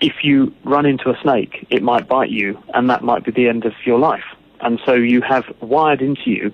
if 0.00 0.22
you 0.22 0.54
run 0.64 0.86
into 0.86 1.10
a 1.10 1.18
snake, 1.20 1.66
it 1.70 1.82
might 1.82 2.06
bite 2.06 2.30
you, 2.30 2.62
and 2.74 2.88
that 2.88 3.02
might 3.02 3.24
be 3.24 3.32
the 3.32 3.48
end 3.48 3.64
of 3.64 3.72
your 3.84 3.98
life. 3.98 4.24
And 4.60 4.80
so 4.84 4.94
you 4.94 5.20
have 5.22 5.44
wired 5.60 6.00
into 6.00 6.30
you 6.30 6.52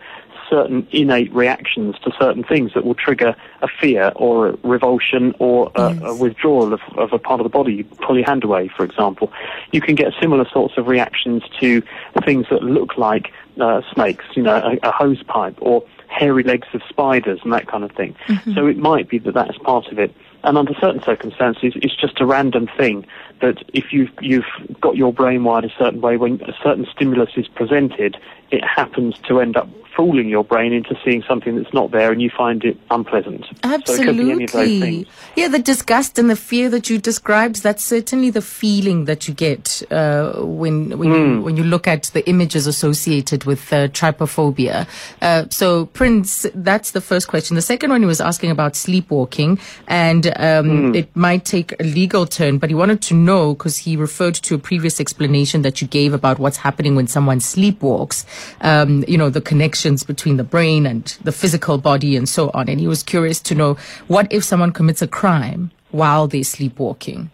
certain 0.54 0.86
innate 1.00 1.32
reactions 1.42 1.96
to 2.04 2.08
certain 2.18 2.44
things 2.44 2.68
that 2.74 2.84
will 2.86 2.98
trigger 3.06 3.32
a 3.62 3.68
fear 3.80 4.12
or 4.24 4.48
a 4.48 4.52
revulsion 4.62 5.34
or 5.38 5.56
a, 5.74 5.86
a 6.10 6.14
withdrawal 6.24 6.72
of, 6.72 6.80
of 6.96 7.12
a 7.12 7.18
part 7.18 7.40
of 7.40 7.44
the 7.44 7.54
body. 7.58 7.72
You 7.74 7.84
pull 8.06 8.16
your 8.16 8.26
hand 8.32 8.44
away, 8.44 8.64
for 8.76 8.84
example. 8.84 9.26
You 9.72 9.80
can 9.80 9.94
get 9.94 10.08
similar 10.20 10.46
sorts 10.56 10.74
of 10.78 10.86
reactions 10.86 11.42
to 11.60 11.82
things 12.24 12.46
that 12.50 12.62
look 12.62 12.96
like 12.96 13.32
uh, 13.60 13.80
snakes, 13.92 14.24
you 14.36 14.42
know, 14.42 14.56
a, 14.56 14.88
a 14.88 14.92
hose 14.92 15.22
pipe 15.24 15.56
or 15.60 15.84
hairy 16.08 16.44
legs 16.44 16.68
of 16.74 16.82
spiders 16.88 17.40
and 17.42 17.52
that 17.52 17.66
kind 17.66 17.82
of 17.82 17.90
thing. 17.92 18.14
So 18.54 18.66
it 18.66 18.76
might 18.76 19.08
be 19.08 19.18
that 19.18 19.34
that's 19.34 19.58
part 19.58 19.86
of 19.90 19.98
it. 19.98 20.14
And 20.44 20.58
under 20.58 20.74
certain 20.74 21.02
circumstances, 21.02 21.72
it's 21.76 21.96
just 21.96 22.20
a 22.20 22.26
random 22.26 22.68
thing 22.76 23.06
that 23.40 23.56
if 23.72 23.92
you've, 23.92 24.10
you've 24.20 24.44
got 24.80 24.94
your 24.96 25.12
brain 25.12 25.42
wired 25.42 25.64
a 25.64 25.72
certain 25.78 26.00
way, 26.00 26.16
when 26.16 26.34
a 26.42 26.54
certain 26.62 26.86
stimulus 26.94 27.30
is 27.36 27.48
presented, 27.48 28.16
it 28.50 28.62
happens 28.62 29.16
to 29.26 29.40
end 29.40 29.56
up 29.56 29.68
fooling 29.96 30.28
your 30.28 30.44
brain 30.44 30.72
into 30.72 30.96
seeing 31.04 31.22
something 31.28 31.56
that's 31.56 31.72
not 31.72 31.90
there 31.90 32.10
and 32.12 32.20
you 32.20 32.30
find 32.36 32.64
it 32.64 32.76
unpleasant. 32.90 33.44
So 33.62 33.94
it 33.94 34.04
could 34.04 34.16
be 34.16 34.30
any 34.30 34.44
of 34.44 34.50
those 34.52 34.60
Absolutely. 34.60 34.80
things. 34.80 35.06
Yeah, 35.36 35.48
the 35.48 35.58
disgust 35.58 36.18
and 36.18 36.28
the 36.28 36.36
fear 36.36 36.68
that 36.70 36.90
you 36.90 36.98
described, 36.98 37.62
that's 37.62 37.84
certainly 37.84 38.30
the 38.30 38.42
feeling 38.42 39.04
that 39.06 39.28
you 39.28 39.34
get 39.34 39.82
uh, 39.90 40.32
when 40.42 40.98
when, 40.98 41.08
Hmm. 41.10 41.14
you, 41.36 41.42
when 41.42 41.56
you 41.56 41.64
look 41.64 41.86
at 41.86 42.04
the 42.14 42.26
images 42.28 42.66
associated 42.66 43.44
with 43.44 43.72
uh, 43.72 43.88
trypophobia. 43.88 44.86
Uh, 45.22 45.44
so, 45.50 45.86
Prince, 45.86 46.46
that's 46.54 46.90
the 46.92 47.00
first 47.00 47.28
question. 47.28 47.56
The 47.56 47.62
second 47.62 47.90
one 47.90 48.00
he 48.00 48.06
was 48.06 48.20
asking 48.20 48.50
about 48.50 48.74
sleepwalking, 48.76 49.58
and 49.88 50.26
um, 50.38 50.64
Hmm. 50.88 50.94
it 50.94 51.14
might 51.14 51.44
take 51.44 51.74
a 51.80 51.84
legal 51.84 52.26
turn, 52.26 52.58
but 52.58 52.70
he 52.70 52.74
wanted 52.74 53.00
to 53.02 53.14
know 53.14 53.54
because 53.54 53.78
he 53.78 53.96
referred 53.96 54.34
to 54.34 54.54
a 54.54 54.58
previous 54.58 55.00
explanation 55.00 55.62
that 55.62 55.80
you 55.80 55.86
gave 55.88 56.12
about 56.14 56.38
what's 56.38 56.58
happening 56.58 56.94
when 56.96 57.06
someone 57.06 57.38
sleepwalks, 57.38 58.24
um, 58.60 59.04
you 59.06 59.18
know, 59.18 59.30
the 59.30 59.40
connections 59.84 60.02
between 60.02 60.36
the 60.38 60.44
brain 60.44 60.86
and 60.86 61.04
the 61.24 61.32
physical 61.32 61.78
body 61.78 62.16
and 62.16 62.28
so 62.28 62.50
on. 62.54 62.68
And 62.68 62.80
he 62.80 62.88
was 62.88 63.02
curious 63.02 63.40
to 63.42 63.54
know 63.54 63.76
what 64.08 64.26
if 64.32 64.42
someone 64.42 64.72
commits 64.72 65.02
a 65.02 65.06
crime 65.06 65.70
while 65.90 66.26
they're 66.26 66.42
sleepwalking? 66.42 67.30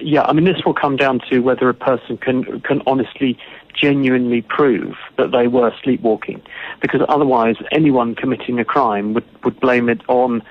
Yeah, 0.00 0.22
I 0.22 0.32
mean, 0.32 0.44
this 0.44 0.64
will 0.64 0.74
come 0.74 0.96
down 0.96 1.20
to 1.30 1.40
whether 1.40 1.68
a 1.68 1.74
person 1.74 2.16
can 2.16 2.60
can 2.62 2.80
honestly, 2.86 3.36
genuinely 3.74 4.42
prove 4.42 4.96
that 5.18 5.30
they 5.30 5.46
were 5.46 5.72
sleepwalking, 5.84 6.40
because 6.80 7.02
otherwise, 7.06 7.56
anyone 7.70 8.14
committing 8.14 8.58
a 8.58 8.64
crime 8.64 9.12
would 9.14 9.26
would 9.44 9.60
blame 9.60 9.90
it 9.90 10.00
on 10.08 10.42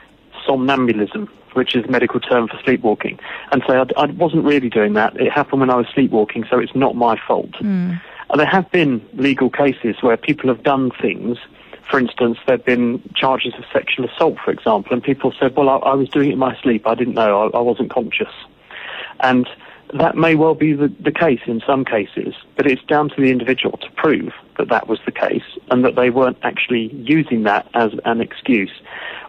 somnambulism, 0.48 1.28
which 1.56 1.76
is 1.76 1.84
the 1.84 1.92
medical 1.92 2.20
term 2.20 2.48
for 2.48 2.60
sleepwalking, 2.64 3.18
and 3.52 3.64
say 3.68 3.76
I, 3.76 3.86
I 3.98 4.06
wasn't 4.12 4.46
really 4.46 4.70
doing 4.70 4.94
that. 4.94 5.20
It 5.20 5.32
happened 5.32 5.62
when 5.62 5.72
I 5.72 5.78
was 5.78 5.88
sleepwalking, 5.96 6.46
so 6.48 6.60
it's 6.60 6.76
not 6.76 6.96
my 6.96 7.18
fault. 7.28 7.56
And 7.60 8.00
there 8.38 8.46
have 8.46 8.70
been 8.72 9.06
legal 9.14 9.50
cases 9.50 9.96
where 10.02 10.18
people 10.18 10.50
have 10.50 10.64
done 10.64 10.92
things. 11.02 11.38
For 11.90 12.00
instance, 12.00 12.38
there 12.46 12.58
have 12.58 12.66
been 12.66 13.02
charges 13.16 13.54
of 13.58 13.64
sexual 13.74 14.06
assault, 14.06 14.38
for 14.44 14.52
example, 14.52 14.94
and 14.94 15.04
people 15.04 15.34
said, 15.40 15.56
"Well, 15.56 15.70
I, 15.70 15.78
I 15.78 15.94
was 15.96 16.10
doing 16.10 16.30
it 16.30 16.34
in 16.34 16.40
my 16.40 16.60
sleep. 16.62 16.86
I 16.86 16.96
didn't 16.96 17.16
know. 17.16 17.50
I, 17.50 17.58
I 17.58 17.62
wasn't 17.62 17.90
conscious." 17.90 18.34
And 19.22 19.48
that 19.94 20.16
may 20.16 20.36
well 20.36 20.54
be 20.54 20.74
the, 20.74 20.94
the 21.00 21.12
case 21.12 21.42
in 21.48 21.62
some 21.66 21.84
cases, 21.84 22.36
but 22.56 22.68
it's 22.68 22.84
down 22.84 23.10
to 23.10 23.16
the 23.18 23.32
individual 23.32 23.78
to 23.78 23.90
prove 23.96 24.34
that 24.58 24.70
that 24.70 24.88
was 24.88 25.00
the 25.06 25.12
case 25.12 25.44
and 25.72 25.84
that 25.84 25.96
they 25.96 26.12
weren't 26.12 26.38
actually 26.44 26.94
using 26.94 27.44
that 27.44 27.68
as 27.74 27.92
an 28.06 28.22
excuse. 28.22 28.72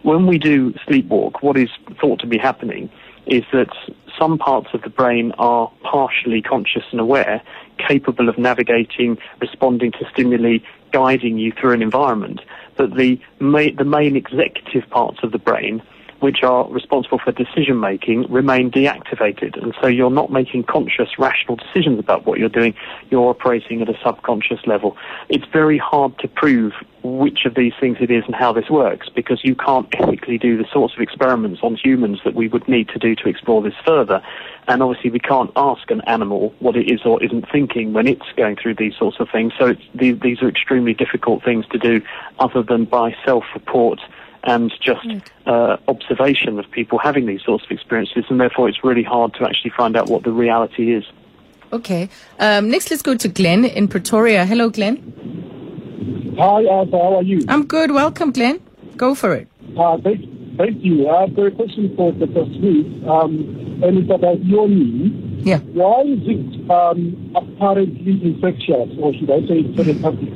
When 0.02 0.26
we 0.26 0.38
do 0.38 0.72
sleepwalk, 0.86 1.42
what 1.42 1.56
is 1.56 1.70
thought 1.98 2.20
to 2.20 2.26
be 2.26 2.36
happening 2.36 2.90
is 3.26 3.44
that 3.52 3.70
some 4.18 4.38
parts 4.38 4.68
of 4.74 4.82
the 4.82 4.90
brain 4.90 5.32
are 5.38 5.70
partially 5.82 6.42
conscious 6.42 6.84
and 6.90 7.00
aware, 7.00 7.42
capable 7.78 8.28
of 8.28 8.38
navigating, 8.38 9.18
responding 9.40 9.92
to 9.92 10.08
stimuli, 10.12 10.58
guiding 10.92 11.38
you 11.38 11.52
through 11.52 11.72
an 11.72 11.82
environment, 11.82 12.40
but 12.76 12.94
the, 12.96 13.20
ma- 13.38 13.74
the 13.76 13.84
main 13.84 14.16
executive 14.16 14.88
parts 14.90 15.18
of 15.22 15.32
the 15.32 15.38
brain 15.38 15.82
which 16.20 16.42
are 16.42 16.68
responsible 16.70 17.18
for 17.18 17.32
decision 17.32 17.80
making, 17.80 18.30
remain 18.30 18.70
deactivated. 18.70 19.60
And 19.60 19.74
so 19.80 19.86
you're 19.88 20.10
not 20.10 20.30
making 20.30 20.64
conscious, 20.64 21.18
rational 21.18 21.56
decisions 21.56 21.98
about 21.98 22.26
what 22.26 22.38
you're 22.38 22.48
doing. 22.48 22.74
You're 23.10 23.28
operating 23.28 23.82
at 23.82 23.88
a 23.88 23.98
subconscious 24.04 24.60
level. 24.66 24.96
It's 25.28 25.46
very 25.46 25.78
hard 25.78 26.18
to 26.18 26.28
prove 26.28 26.72
which 27.02 27.46
of 27.46 27.54
these 27.54 27.72
things 27.80 27.96
it 28.00 28.10
is 28.10 28.24
and 28.26 28.34
how 28.34 28.52
this 28.52 28.68
works 28.68 29.08
because 29.08 29.40
you 29.42 29.54
can't 29.54 29.88
ethically 29.94 30.36
do 30.36 30.58
the 30.58 30.66
sorts 30.70 30.94
of 30.94 31.00
experiments 31.00 31.60
on 31.62 31.74
humans 31.74 32.20
that 32.24 32.34
we 32.34 32.48
would 32.48 32.68
need 32.68 32.88
to 32.90 32.98
do 32.98 33.14
to 33.16 33.28
explore 33.28 33.62
this 33.62 33.74
further. 33.84 34.22
And 34.68 34.82
obviously, 34.82 35.10
we 35.10 35.18
can't 35.18 35.50
ask 35.56 35.90
an 35.90 36.02
animal 36.02 36.54
what 36.58 36.76
it 36.76 36.90
is 36.90 37.00
or 37.04 37.22
isn't 37.24 37.50
thinking 37.50 37.92
when 37.94 38.06
it's 38.06 38.30
going 38.36 38.56
through 38.56 38.74
these 38.74 38.94
sorts 38.96 39.18
of 39.18 39.28
things. 39.30 39.54
So 39.58 39.74
these, 39.94 40.20
these 40.20 40.42
are 40.42 40.48
extremely 40.48 40.92
difficult 40.92 41.42
things 41.42 41.66
to 41.68 41.78
do 41.78 42.02
other 42.38 42.62
than 42.62 42.84
by 42.84 43.16
self 43.24 43.44
report 43.54 44.00
and 44.44 44.72
just 44.80 45.06
uh, 45.46 45.76
observation 45.88 46.58
of 46.58 46.70
people 46.70 46.98
having 46.98 47.26
these 47.26 47.42
sorts 47.42 47.64
of 47.64 47.70
experiences, 47.70 48.24
and 48.28 48.40
therefore 48.40 48.68
it's 48.68 48.82
really 48.82 49.02
hard 49.02 49.34
to 49.34 49.44
actually 49.44 49.72
find 49.76 49.96
out 49.96 50.08
what 50.08 50.22
the 50.24 50.32
reality 50.32 50.94
is. 50.94 51.04
Okay. 51.72 52.08
Um, 52.38 52.70
next, 52.70 52.90
let's 52.90 53.02
go 53.02 53.14
to 53.16 53.28
Glenn 53.28 53.64
in 53.64 53.86
Pretoria. 53.88 54.44
Hello, 54.44 54.70
Glenn. 54.70 56.34
Hi, 56.38 56.64
Arthur. 56.66 56.98
How 56.98 57.16
are 57.18 57.22
you? 57.22 57.44
I'm 57.48 57.66
good. 57.66 57.92
Welcome, 57.92 58.32
Glenn. 58.32 58.60
Go 58.96 59.14
for 59.14 59.34
it. 59.34 59.48
Uh, 59.78 59.98
thank, 60.02 60.20
thank 60.56 60.82
you. 60.82 61.08
I've 61.08 61.36
a 61.38 61.50
question 61.50 61.94
for 61.96 62.12
Dr. 62.12 62.44
Smith, 62.56 63.08
um, 63.08 63.82
and 63.84 63.98
it's 63.98 64.10
about 64.10 64.42
yoni. 64.44 65.28
Yeah. 65.42 65.58
Why 65.58 66.02
is 66.02 66.20
it 66.24 66.70
um, 66.70 67.32
apparently 67.36 68.20
infectious, 68.24 68.90
or 68.98 69.14
should 69.14 69.30
I 69.30 69.40
say 69.46 69.62
telepathic? 69.74 70.28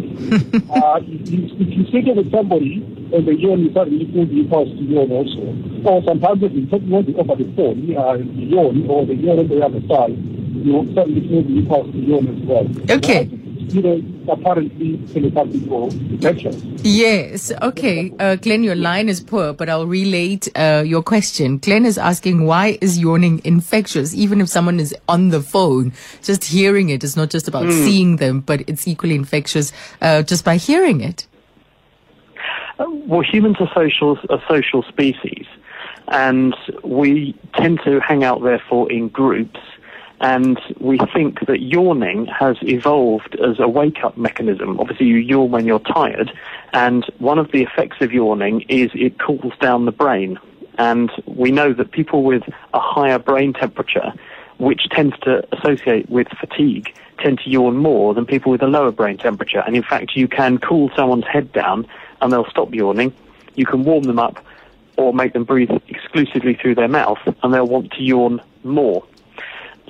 uh, 0.71 1.01
if, 1.03 1.31
you, 1.31 1.49
if 1.59 1.69
you 1.69 1.85
sit 1.91 2.17
with 2.17 2.31
somebody 2.31 2.94
and 3.13 3.27
the 3.27 3.35
yawn 3.35 3.71
suddenly 3.75 4.07
pulls 4.07 4.31
you 4.31 4.45
past 4.49 4.71
to 4.71 4.83
yawn 4.85 5.11
also, 5.11 5.43
or 5.85 6.03
sometimes 6.05 6.43
if 6.43 6.53
you 6.53 6.67
talking 6.67 6.93
on 6.93 7.15
over 7.17 7.37
the 7.37 7.51
phone, 7.57 7.97
uh, 7.97 8.17
the 8.17 8.45
yawn 8.45 8.87
or 8.89 9.07
the 9.07 9.15
yawn 9.15 9.39
on 9.41 9.49
the 9.49 9.61
other 9.65 9.81
side, 9.89 10.17
you 10.65 10.93
suddenly 10.95 11.21
pull 11.29 11.45
you 11.51 11.67
past 11.67 11.93
to 11.93 11.99
yawn 11.99 12.29
as 12.29 12.43
well. 12.47 12.67
Okay. 12.91 13.29
You 13.67 13.83
know, 13.83 14.33
apparently 14.33 14.99
telepathic 15.13 15.71
or 15.71 15.91
infectious. 15.91 16.63
Yes. 16.85 17.51
Okay. 17.63 18.13
Uh, 18.21 18.37
Glenn, 18.37 18.63
your 18.63 18.77
line 18.77 19.09
is 19.09 19.21
poor, 19.21 19.53
but 19.53 19.69
I'll 19.69 19.87
relate 19.87 20.49
uh, 20.55 20.85
your 20.87 21.03
question. 21.03 21.59
Glenn 21.59 21.85
is 21.85 21.99
asking, 21.99 22.45
why 22.45 22.79
is 22.81 22.99
yawning 22.99 23.41
infectious? 23.43 24.15
Even 24.15 24.41
if 24.41 24.49
someone 24.49 24.79
is 24.79 24.95
on 25.09 25.31
the 25.31 25.41
phone, 25.41 25.93
just 26.23 26.45
hearing 26.45 26.91
it 26.91 27.03
is 27.03 27.17
not 27.17 27.31
just 27.31 27.49
about 27.49 27.71
seeing 27.73 28.17
them, 28.17 28.41
but 28.41 28.63
it's 28.69 28.87
equally 28.87 29.15
infectious 29.15 29.73
uh, 30.03 30.23
just 30.23 30.45
by 30.45 30.57
hearing 30.57 31.01
it. 31.01 31.27
Uh, 32.79 32.87
Well, 33.07 33.23
humans 33.23 33.57
are 33.61 33.71
social, 33.75 34.19
a 34.31 34.41
social 34.49 34.83
species, 34.83 35.47
and 36.09 36.55
we 36.83 37.35
tend 37.55 37.81
to 37.85 38.01
hang 38.01 38.25
out, 38.25 38.43
therefore, 38.43 38.91
in 38.91 39.09
groups. 39.09 39.61
And 40.21 40.59
we 40.81 40.99
think 41.13 41.47
that 41.47 41.61
yawning 41.61 42.27
has 42.27 42.57
evolved 42.63 43.37
as 43.41 43.59
a 43.59 43.69
wake-up 43.69 44.17
mechanism. 44.17 44.81
Obviously, 44.81 45.07
you 45.07 45.17
yawn 45.17 45.51
when 45.51 45.67
you're 45.67 45.81
tired, 45.81 46.33
and 46.73 47.05
one 47.19 47.39
of 47.39 47.51
the 47.53 47.63
effects 47.63 47.99
of 48.01 48.13
yawning 48.13 48.63
is 48.69 48.91
it 48.95 49.19
cools 49.19 49.53
down 49.61 49.85
the 49.85 49.93
brain. 49.93 50.39
And 50.79 51.11
we 51.27 51.51
know 51.51 51.73
that 51.75 51.93
people 51.93 52.23
with 52.23 52.43
a 52.73 52.81
higher 52.81 53.19
brain 53.19 53.53
temperature, 53.53 54.13
which 54.59 54.89
tends 54.91 55.19
to 55.21 55.47
associate 55.55 56.09
with 56.09 56.29
fatigue, 56.29 56.95
tend 57.19 57.41
to 57.41 57.51
yawn 57.51 57.77
more 57.77 58.15
than 58.15 58.25
people 58.25 58.51
with 58.51 58.63
a 58.63 58.67
lower 58.67 58.93
brain 58.93 59.19
temperature. 59.19 59.63
And 59.67 59.77
in 59.77 59.83
fact, 59.83 60.17
you 60.17 60.27
can 60.27 60.59
cool 60.59 60.91
someone's 60.97 61.27
head 61.27 61.53
down 61.53 61.87
and 62.21 62.33
they'll 62.33 62.49
stop 62.51 62.73
yawning. 62.75 63.13
You 63.55 63.67
can 63.67 63.85
warm 63.85 64.05
them 64.05 64.19
up 64.19 64.45
or 64.97 65.13
make 65.13 65.33
them 65.33 65.45
breathe 65.45 65.71
exclusively 65.89 66.55
through 66.55 66.77
their 66.77 66.89
mouth 66.89 67.19
and 67.43 67.53
they'll 67.53 67.67
want 67.67 67.93
to 67.93 68.03
yawn 68.03 68.41
more. 68.63 69.05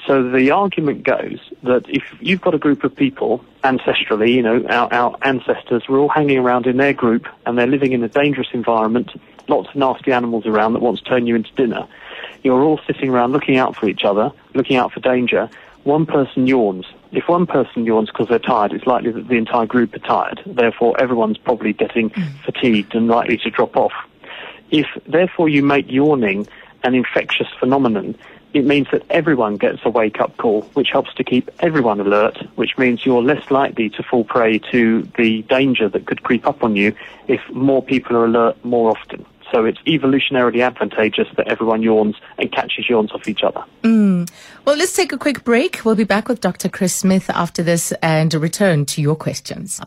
So 0.07 0.29
the 0.29 0.51
argument 0.51 1.03
goes 1.05 1.39
that 1.63 1.89
if 1.89 2.03
you've 2.21 2.41
got 2.41 2.55
a 2.55 2.59
group 2.59 2.85
of 2.85 2.95
people, 2.95 3.43
ancestrally, 3.63 4.35
you 4.35 4.43
know, 4.43 4.65
our, 4.69 4.93
our 4.93 5.17
ancestors 5.23 5.89
were 5.89 5.99
all 5.99 6.11
hanging 6.11 6.39
around 6.39 6.67
in 6.67 6.77
their 6.77 6.93
group 6.93 7.27
and 7.47 7.57
they're 7.57 7.67
living 7.67 7.93
in 7.93 8.03
a 8.03 8.09
dangerous 8.09 8.49
environment, 8.53 9.11
lots 9.49 9.69
of 9.71 9.77
nasty 9.77 10.13
animals 10.13 10.47
around 10.47 10.75
that 10.75 10.81
want 10.81 10.99
to 10.99 11.05
turn 11.05 11.27
you 11.27 11.35
into 11.35 11.53
dinner. 11.55 11.87
You're 12.43 12.63
all 12.63 12.81
sitting 12.87 13.09
around 13.09 13.33
looking 13.33 13.57
out 13.57 13.77
for 13.77 13.89
each 13.89 14.05
other, 14.05 14.31
looking 14.53 14.77
out 14.77 14.93
for 14.93 15.01
danger. 15.01 15.49
One 15.85 16.07
person 16.07 16.47
yawns. 16.47 16.87
If 17.13 17.29
one 17.29 17.47
person 17.47 17.85
yawns 17.85 18.11
because 18.11 18.29
they're 18.29 18.39
tired, 18.39 18.73
it's 18.73 18.87
likely 18.87 19.13
that 19.13 19.29
the 19.29 19.37
entire 19.37 19.67
group 19.67 19.95
are 19.95 19.99
tired. 19.99 20.41
Therefore, 20.47 20.99
everyone's 20.99 21.39
probably 21.39 21.75
getting 21.75 22.11
mm. 22.11 22.45
fatigued 22.45 22.95
and 22.95 23.07
likely 23.07 23.37
to 23.39 23.51
drop 23.51 23.77
off. 23.77 23.93
If, 24.71 24.87
therefore, 25.07 25.49
you 25.49 25.63
make 25.63 25.91
yawning 25.91 26.49
an 26.83 26.95
infectious 26.95 27.49
phenomenon, 27.61 28.17
it 28.55 28.65
means 28.65 28.87
that 28.93 29.03
everyone 29.11 29.57
gets 29.57 29.81
a 29.85 29.91
wake 29.91 30.21
up 30.21 30.37
call, 30.39 30.63
which 30.75 30.89
helps 30.91 31.13
to 31.15 31.25
keep 31.25 31.51
everyone 31.59 32.01
alert, 32.01 32.39
which 32.55 32.79
means 32.79 33.05
you're 33.05 33.23
less 33.23 33.51
likely 33.51 33.91
to 33.91 34.03
fall 34.03 34.25
prey 34.25 34.61
to 34.71 35.03
the 35.19 35.43
danger 35.43 35.89
that 35.89 36.07
could 36.07 36.23
creep 36.23 36.47
up 36.47 36.63
on 36.63 36.77
you 36.77 36.95
if 37.29 37.41
more 37.51 37.83
people 37.83 38.17
are 38.17 38.25
alert 38.25 38.65
more 38.65 38.91
often. 38.91 39.27
So 39.53 39.65
it's 39.65 39.79
evolutionarily 39.87 40.65
advantageous 40.65 41.29
that 41.37 41.49
everyone 41.49 41.83
yawns 41.83 42.17
and 42.39 42.51
catches 42.51 42.89
yawns 42.89 43.13
off 43.13 43.29
each 43.29 43.43
other. 43.43 43.63
Well, 43.85 44.77
let's 44.77 44.97
take 44.97 45.13
a 45.13 45.19
quick 45.19 45.45
break. 45.45 45.85
We'll 45.85 45.95
be 45.95 46.05
back 46.05 46.29
with 46.29 46.41
Dr. 46.41 46.69
Chris 46.69 46.95
Smith 46.95 47.31
after 47.31 47.63
this 47.63 47.93
and 48.03 48.33
return 48.35 48.85
to 48.87 49.03
your 49.03 49.17
questions. 49.17 49.81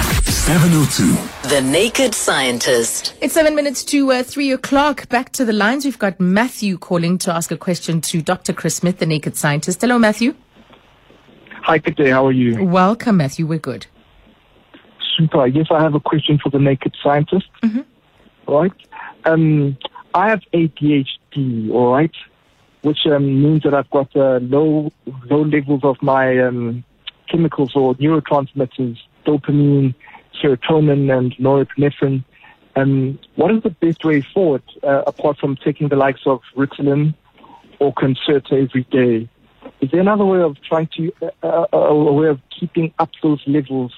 702. 0.00 1.48
The 1.48 1.60
Naked 1.60 2.14
Scientist. 2.14 3.14
It's 3.20 3.34
seven 3.34 3.54
minutes 3.54 3.82
to 3.84 4.12
uh, 4.12 4.22
three 4.22 4.52
o'clock. 4.52 5.08
Back 5.08 5.32
to 5.32 5.44
the 5.44 5.52
lines. 5.52 5.84
We've 5.84 5.98
got 5.98 6.20
Matthew 6.20 6.78
calling 6.78 7.18
to 7.18 7.32
ask 7.34 7.50
a 7.50 7.56
question 7.56 8.00
to 8.02 8.22
Dr. 8.22 8.52
Chris 8.52 8.76
Smith, 8.76 8.98
the 8.98 9.06
naked 9.06 9.36
scientist. 9.36 9.80
Hello, 9.80 9.98
Matthew. 9.98 10.34
Hi, 11.62 11.78
good 11.78 11.96
day. 11.96 12.10
How 12.10 12.26
are 12.26 12.32
you? 12.32 12.62
Welcome, 12.64 13.16
Matthew. 13.16 13.44
We're 13.46 13.58
good. 13.58 13.86
Super. 15.16 15.46
Yes, 15.48 15.66
I 15.70 15.82
have 15.82 15.94
a 15.94 16.00
question 16.00 16.38
for 16.40 16.50
the 16.50 16.60
naked 16.60 16.94
scientist. 17.02 17.46
All 18.46 18.62
right. 18.62 18.72
Um, 19.26 19.76
I 20.14 20.30
have 20.30 20.40
ADHD. 20.54 21.70
All 21.70 21.92
right, 21.92 22.14
which 22.82 23.06
um, 23.06 23.42
means 23.42 23.64
that 23.64 23.74
I've 23.74 23.90
got 23.90 24.14
uh, 24.16 24.38
low 24.40 24.92
low 25.28 25.42
levels 25.42 25.80
of 25.82 26.00
my 26.00 26.38
um, 26.38 26.84
chemicals 27.28 27.74
or 27.74 27.94
neurotransmitters, 27.96 28.98
dopamine, 29.26 29.94
serotonin, 30.40 31.16
and 31.16 31.36
norepinephrine. 31.36 32.24
Um, 32.76 33.18
what 33.34 33.52
is 33.52 33.62
the 33.62 33.70
best 33.70 34.04
way 34.04 34.20
forward 34.20 34.62
uh, 34.82 35.02
apart 35.06 35.38
from 35.38 35.56
taking 35.56 35.88
the 35.88 35.96
likes 35.96 36.20
of 36.26 36.40
Ritalin 36.56 37.14
or 37.80 37.92
Concerta 37.92 38.52
every 38.52 38.84
day? 38.84 39.28
Is 39.80 39.90
there 39.90 40.00
another 40.00 40.24
way 40.24 40.40
of 40.40 40.56
trying 40.62 40.88
to, 40.96 41.12
uh, 41.42 41.66
uh, 41.72 41.76
a 41.76 42.12
way 42.12 42.28
of 42.28 42.40
keeping 42.50 42.92
up 42.98 43.10
those 43.22 43.42
levels 43.46 43.92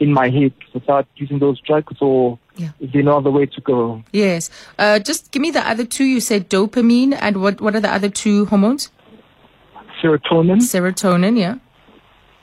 in 0.00 0.12
my 0.12 0.28
head 0.30 0.52
without 0.74 1.06
using 1.16 1.38
those 1.38 1.60
drugs, 1.60 1.96
or 2.00 2.38
Yeah. 2.56 2.70
is 2.80 2.90
there 2.92 3.02
no 3.02 3.16
other 3.18 3.30
way 3.30 3.46
to 3.46 3.60
go? 3.60 4.02
Yes. 4.12 4.50
Uh, 4.78 4.98
just 4.98 5.30
give 5.32 5.42
me 5.42 5.50
the 5.50 5.66
other 5.68 5.84
two. 5.84 6.04
You 6.04 6.20
said 6.20 6.48
dopamine, 6.48 7.16
and 7.20 7.40
what, 7.42 7.60
what 7.60 7.74
are 7.74 7.80
the 7.80 7.92
other 7.92 8.08
two 8.08 8.46
hormones? 8.46 8.90
Serotonin 10.02 10.58
Serotonin, 10.60 11.38
yeah. 11.38 11.56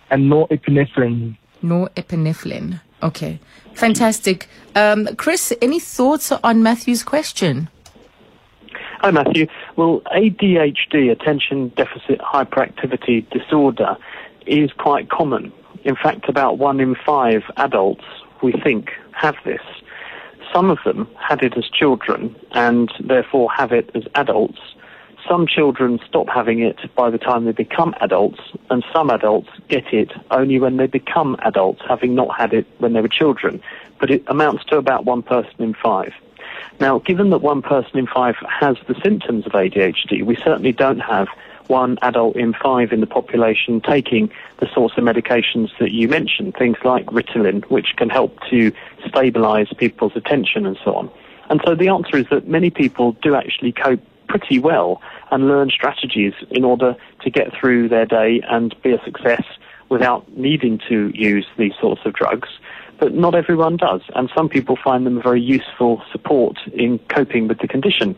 and 0.10 0.30
norepinephrine. 0.32 1.38
Norepinephrine. 1.64 2.82
Okay. 3.02 3.40
Fantastic. 3.74 4.48
Um, 4.76 5.08
Chris, 5.16 5.54
any 5.62 5.80
thoughts 5.80 6.32
on 6.32 6.64
Matthew's 6.64 7.04
question? 7.04 7.70
Hi, 9.00 9.12
Matthew. 9.12 9.48
Well, 9.76 10.02
ADHD, 10.14 11.12
attention 11.12 11.70
deficit 11.70 12.20
hyperactivity 12.20 13.30
disorder, 13.30 13.98
is 14.48 14.72
quite 14.74 15.10
common. 15.10 15.52
In 15.84 15.96
fact, 15.96 16.30
about 16.30 16.58
one 16.58 16.80
in 16.80 16.96
five 16.96 17.44
adults, 17.58 18.04
we 18.42 18.52
think, 18.52 18.92
have 19.12 19.36
this. 19.46 19.62
Some 20.54 20.70
of 20.70 20.80
them 20.86 21.08
had 21.20 21.44
it 21.44 21.58
as 21.58 21.66
children 21.70 22.36
and 22.52 22.92
therefore 23.00 23.50
have 23.52 23.72
it 23.72 23.90
as 23.94 24.04
adults. 24.16 24.60
Some 25.28 25.48
children 25.48 26.00
stop 26.08 26.30
having 26.30 26.60
it 26.60 26.78
by 26.96 27.10
the 27.10 27.18
time 27.18 27.46
they 27.46 27.52
become 27.52 27.96
adults, 28.00 28.40
and 28.70 28.86
some 28.94 29.10
adults 29.10 29.50
get 29.70 29.92
it 29.92 30.12
only 30.30 30.60
when 30.60 30.78
they 30.78 30.86
become 30.86 31.36
adults, 31.44 31.82
having 31.88 32.14
not 32.14 32.38
had 32.38 32.54
it 32.54 32.68
when 32.78 32.94
they 32.94 33.02
were 33.02 33.08
children. 33.08 33.62
But 34.00 34.12
it 34.12 34.24
amounts 34.28 34.66
to 34.66 34.78
about 34.78 35.06
one 35.06 35.24
person 35.24 35.56
in 35.60 35.74
five. 35.74 36.14
Now, 36.80 37.00
given 37.00 37.32
that 37.32 37.40
one 37.40 37.62
person 37.62 37.98
in 37.98 38.06
five 38.06 38.36
has 38.48 38.78
the 38.88 38.96
symptoms 39.04 39.48
of 39.48 39.54
ADHD, 39.54 40.24
we 40.24 40.36
certainly 40.36 40.72
don't 40.72 41.00
have 41.00 41.28
one 41.68 41.98
adult 42.02 42.36
in 42.36 42.54
five 42.54 42.92
in 42.92 43.00
the 43.00 43.08
population 43.08 43.82
taking 43.82 44.32
the 44.60 44.68
sorts 44.74 44.98
of 44.98 45.04
medications 45.04 45.70
that 45.80 45.92
you 45.92 46.08
mentioned, 46.08 46.56
things 46.58 46.78
like 46.84 47.06
Ritalin, 47.08 47.64
which 47.66 47.94
can 47.98 48.10
help 48.10 48.38
to 48.50 48.72
stabilize 49.08 49.68
people's 49.78 50.16
attention 50.16 50.66
and 50.66 50.78
so 50.84 50.96
on. 50.96 51.12
And 51.50 51.62
so 51.66 51.76
the 51.76 51.90
answer 51.90 52.18
is 52.18 52.26
that 52.32 52.48
many 52.48 52.70
people 52.70 53.14
do 53.22 53.36
actually 53.36 53.72
cope 53.72 54.02
pretty 54.28 54.60
well 54.60 55.02
and 55.32 55.48
learn 55.48 55.70
strategies 55.70 56.34
in 56.50 56.64
order 56.64 56.96
to 57.22 57.30
get 57.30 57.54
through 57.54 57.90
their 57.90 58.06
day 58.06 58.42
and 58.50 58.76
be 58.82 58.92
a 58.92 59.04
success 59.04 59.44
without 59.90 60.28
needing 60.36 60.80
to 60.90 61.12
use 61.14 61.46
these 61.58 61.74
sorts 61.80 62.02
of 62.06 62.14
drugs 62.14 62.50
but 63.00 63.14
not 63.14 63.36
everyone 63.36 63.78
does, 63.78 64.02
and 64.16 64.30
some 64.36 64.50
people 64.50 64.78
find 64.82 65.06
them 65.06 65.18
a 65.18 65.22
very 65.22 65.42
useful 65.42 66.02
support 66.12 66.58
in 66.74 67.00
coping 67.10 67.48
with 67.48 67.60
the 67.60 67.68
condition. 67.68 68.16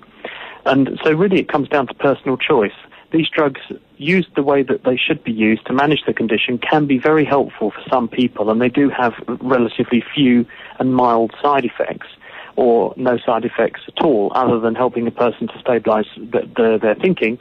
And 0.66 1.00
so 1.04 1.12
really 1.14 1.40
it 1.40 1.50
comes 1.50 1.70
down 1.70 1.88
to 1.88 1.94
personal 1.94 2.38
choice. 2.38 2.76
These 3.12 3.30
drugs, 3.30 3.62
used 3.98 4.36
the 4.36 4.44
way 4.44 4.64
that 4.64 4.84
they 4.84 4.98
should 4.98 5.24
be 5.24 5.32
used 5.32 5.66
to 5.68 5.74
manage 5.74 6.04
the 6.06 6.14
condition, 6.14 6.58
can 6.58 6.86
be 6.86 7.00
very 7.00 7.26
helpful 7.26 7.72
for 7.72 7.82
some 7.90 8.08
people, 8.08 8.50
and 8.50 8.62
they 8.62 8.70
do 8.70 8.90
have 8.90 9.14
relatively 9.42 10.04
few 10.14 10.46
and 10.80 10.94
mild 10.94 11.34
side 11.42 11.66
effects 11.66 12.08
or 12.56 12.94
no 12.98 13.18
side 13.20 13.46
effects 13.46 13.82
at 13.88 14.04
all, 14.04 14.32
other 14.36 14.60
than 14.60 14.76
helping 14.76 15.06
a 15.08 15.12
person 15.12 15.48
to 15.48 15.60
stabilize 15.60 16.08
the, 16.18 16.42
the, 16.56 16.80
their 16.82 16.96
thinking. 16.96 17.40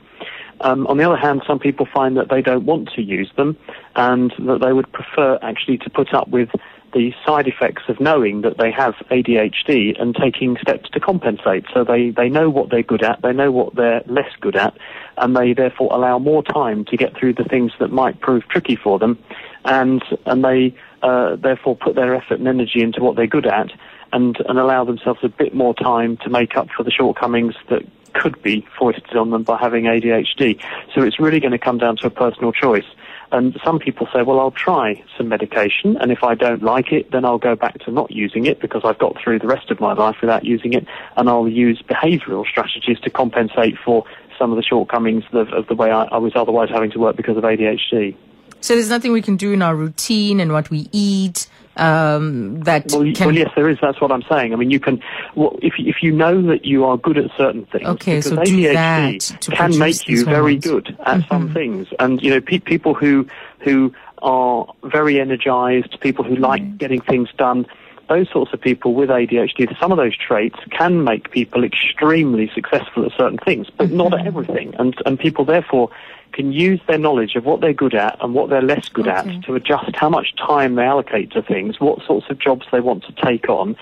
Um, 0.60 0.86
on 0.86 0.98
the 0.98 1.04
other 1.04 1.16
hand, 1.16 1.42
some 1.46 1.58
people 1.58 1.86
find 1.92 2.16
that 2.16 2.28
they 2.28 2.42
don't 2.42 2.64
want 2.64 2.90
to 2.96 3.02
use 3.02 3.30
them 3.36 3.56
and 3.94 4.32
that 4.40 4.60
they 4.62 4.72
would 4.72 4.90
prefer 4.92 5.38
actually 5.42 5.78
to 5.78 5.90
put 5.90 6.14
up 6.14 6.28
with 6.28 6.50
the 6.96 7.12
side 7.26 7.46
effects 7.46 7.82
of 7.88 8.00
knowing 8.00 8.40
that 8.40 8.56
they 8.56 8.70
have 8.70 8.94
ADHD 9.10 10.00
and 10.00 10.16
taking 10.16 10.56
steps 10.56 10.88
to 10.88 10.98
compensate. 10.98 11.66
So 11.74 11.84
they, 11.84 12.08
they 12.08 12.30
know 12.30 12.48
what 12.48 12.70
they're 12.70 12.82
good 12.82 13.02
at, 13.02 13.20
they 13.20 13.34
know 13.34 13.52
what 13.52 13.74
they're 13.74 14.02
less 14.06 14.30
good 14.40 14.56
at, 14.56 14.74
and 15.18 15.36
they 15.36 15.52
therefore 15.52 15.90
allow 15.92 16.18
more 16.18 16.42
time 16.42 16.86
to 16.86 16.96
get 16.96 17.14
through 17.14 17.34
the 17.34 17.44
things 17.44 17.72
that 17.80 17.92
might 17.92 18.20
prove 18.20 18.48
tricky 18.48 18.76
for 18.76 18.98
them, 18.98 19.22
and, 19.66 20.02
and 20.24 20.42
they 20.42 20.74
uh, 21.02 21.36
therefore 21.36 21.76
put 21.76 21.96
their 21.96 22.14
effort 22.14 22.38
and 22.38 22.48
energy 22.48 22.80
into 22.80 23.02
what 23.02 23.14
they're 23.14 23.26
good 23.26 23.46
at 23.46 23.70
and, 24.14 24.38
and 24.48 24.58
allow 24.58 24.82
themselves 24.82 25.20
a 25.22 25.28
bit 25.28 25.54
more 25.54 25.74
time 25.74 26.16
to 26.18 26.30
make 26.30 26.56
up 26.56 26.68
for 26.74 26.82
the 26.82 26.90
shortcomings 26.90 27.54
that 27.68 27.82
could 28.14 28.40
be 28.40 28.66
foisted 28.78 29.16
on 29.16 29.28
them 29.28 29.42
by 29.42 29.58
having 29.58 29.84
ADHD. 29.84 30.58
So 30.94 31.02
it's 31.02 31.20
really 31.20 31.40
going 31.40 31.52
to 31.52 31.58
come 31.58 31.76
down 31.76 31.98
to 31.98 32.06
a 32.06 32.10
personal 32.10 32.52
choice. 32.52 32.86
And 33.32 33.58
some 33.64 33.78
people 33.78 34.06
say, 34.12 34.22
well, 34.22 34.38
I'll 34.38 34.50
try 34.50 35.02
some 35.16 35.28
medication, 35.28 35.96
and 35.96 36.12
if 36.12 36.22
I 36.22 36.34
don't 36.34 36.62
like 36.62 36.92
it, 36.92 37.10
then 37.10 37.24
I'll 37.24 37.38
go 37.38 37.56
back 37.56 37.78
to 37.80 37.90
not 37.90 38.10
using 38.10 38.46
it 38.46 38.60
because 38.60 38.82
I've 38.84 38.98
got 38.98 39.16
through 39.22 39.40
the 39.40 39.46
rest 39.46 39.70
of 39.70 39.80
my 39.80 39.92
life 39.92 40.16
without 40.20 40.44
using 40.44 40.72
it, 40.74 40.86
and 41.16 41.28
I'll 41.28 41.48
use 41.48 41.82
behavioral 41.82 42.46
strategies 42.46 43.00
to 43.00 43.10
compensate 43.10 43.76
for 43.84 44.04
some 44.38 44.52
of 44.52 44.56
the 44.56 44.62
shortcomings 44.62 45.24
of, 45.32 45.48
of 45.48 45.66
the 45.66 45.74
way 45.74 45.90
I, 45.90 46.04
I 46.04 46.18
was 46.18 46.32
otherwise 46.36 46.68
having 46.70 46.90
to 46.92 46.98
work 46.98 47.16
because 47.16 47.36
of 47.36 47.42
ADHD. 47.42 48.14
So 48.60 48.74
there's 48.74 48.90
nothing 48.90 49.12
we 49.12 49.22
can 49.22 49.36
do 49.36 49.52
in 49.52 49.62
our 49.62 49.74
routine 49.74 50.40
and 50.40 50.52
what 50.52 50.70
we 50.70 50.88
eat 50.92 51.48
um, 51.76 52.60
that 52.60 52.90
well, 52.92 53.12
can. 53.14 53.26
well, 53.26 53.34
yes, 53.34 53.50
there 53.54 53.68
is. 53.68 53.78
That's 53.80 54.00
what 54.00 54.10
I'm 54.10 54.22
saying. 54.22 54.52
I 54.52 54.56
mean, 54.56 54.70
you 54.70 54.80
can, 54.80 55.02
well, 55.34 55.58
if 55.62 55.74
if 55.78 56.02
you 56.02 56.12
know 56.12 56.42
that 56.48 56.64
you 56.64 56.84
are 56.84 56.96
good 56.96 57.18
at 57.18 57.30
certain 57.36 57.66
things, 57.66 57.86
Okay, 57.86 58.16
because 58.16 58.30
so 58.30 58.36
ADHD 58.36 59.50
can 59.52 59.78
make 59.78 60.08
you 60.08 60.24
very 60.24 60.56
good 60.56 60.96
at 61.04 61.26
some 61.28 61.52
things, 61.52 61.88
and 61.98 62.22
you 62.22 62.30
know, 62.30 62.40
pe- 62.40 62.58
people 62.58 62.94
who 62.94 63.26
who 63.60 63.92
are 64.22 64.66
very 64.84 65.20
energized, 65.20 66.00
people 66.00 66.24
who 66.24 66.36
like 66.36 66.78
getting 66.78 67.00
things 67.00 67.28
done. 67.36 67.66
Those 68.08 68.30
sorts 68.30 68.52
of 68.52 68.60
people 68.60 68.94
with 68.94 69.08
ADHD, 69.08 69.76
some 69.80 69.90
of 69.90 69.98
those 69.98 70.16
traits 70.16 70.56
can 70.70 71.02
make 71.02 71.32
people 71.32 71.64
extremely 71.64 72.48
successful 72.54 73.04
at 73.04 73.10
certain 73.16 73.38
things, 73.38 73.66
but 73.76 73.90
not 73.90 74.14
at 74.14 74.24
everything. 74.24 74.76
And, 74.78 74.94
and 75.04 75.18
people 75.18 75.44
therefore 75.44 75.90
can 76.32 76.52
use 76.52 76.80
their 76.86 76.98
knowledge 76.98 77.34
of 77.34 77.44
what 77.44 77.60
they're 77.60 77.72
good 77.72 77.94
at 77.94 78.16
and 78.22 78.34
what 78.34 78.50
they're 78.50 78.62
less 78.62 78.88
good 78.88 79.08
Okay. 79.08 79.36
at 79.36 79.44
to 79.44 79.54
adjust 79.54 79.94
how 79.96 80.08
much 80.08 80.34
time 80.36 80.74
they 80.74 80.84
allocate 80.84 81.30
to 81.32 81.42
things, 81.42 81.80
what 81.80 82.04
sorts 82.06 82.26
of 82.30 82.38
jobs 82.38 82.66
they 82.72 82.80
want 82.80 83.04
to 83.04 83.12
take 83.24 83.48
on, 83.48 83.76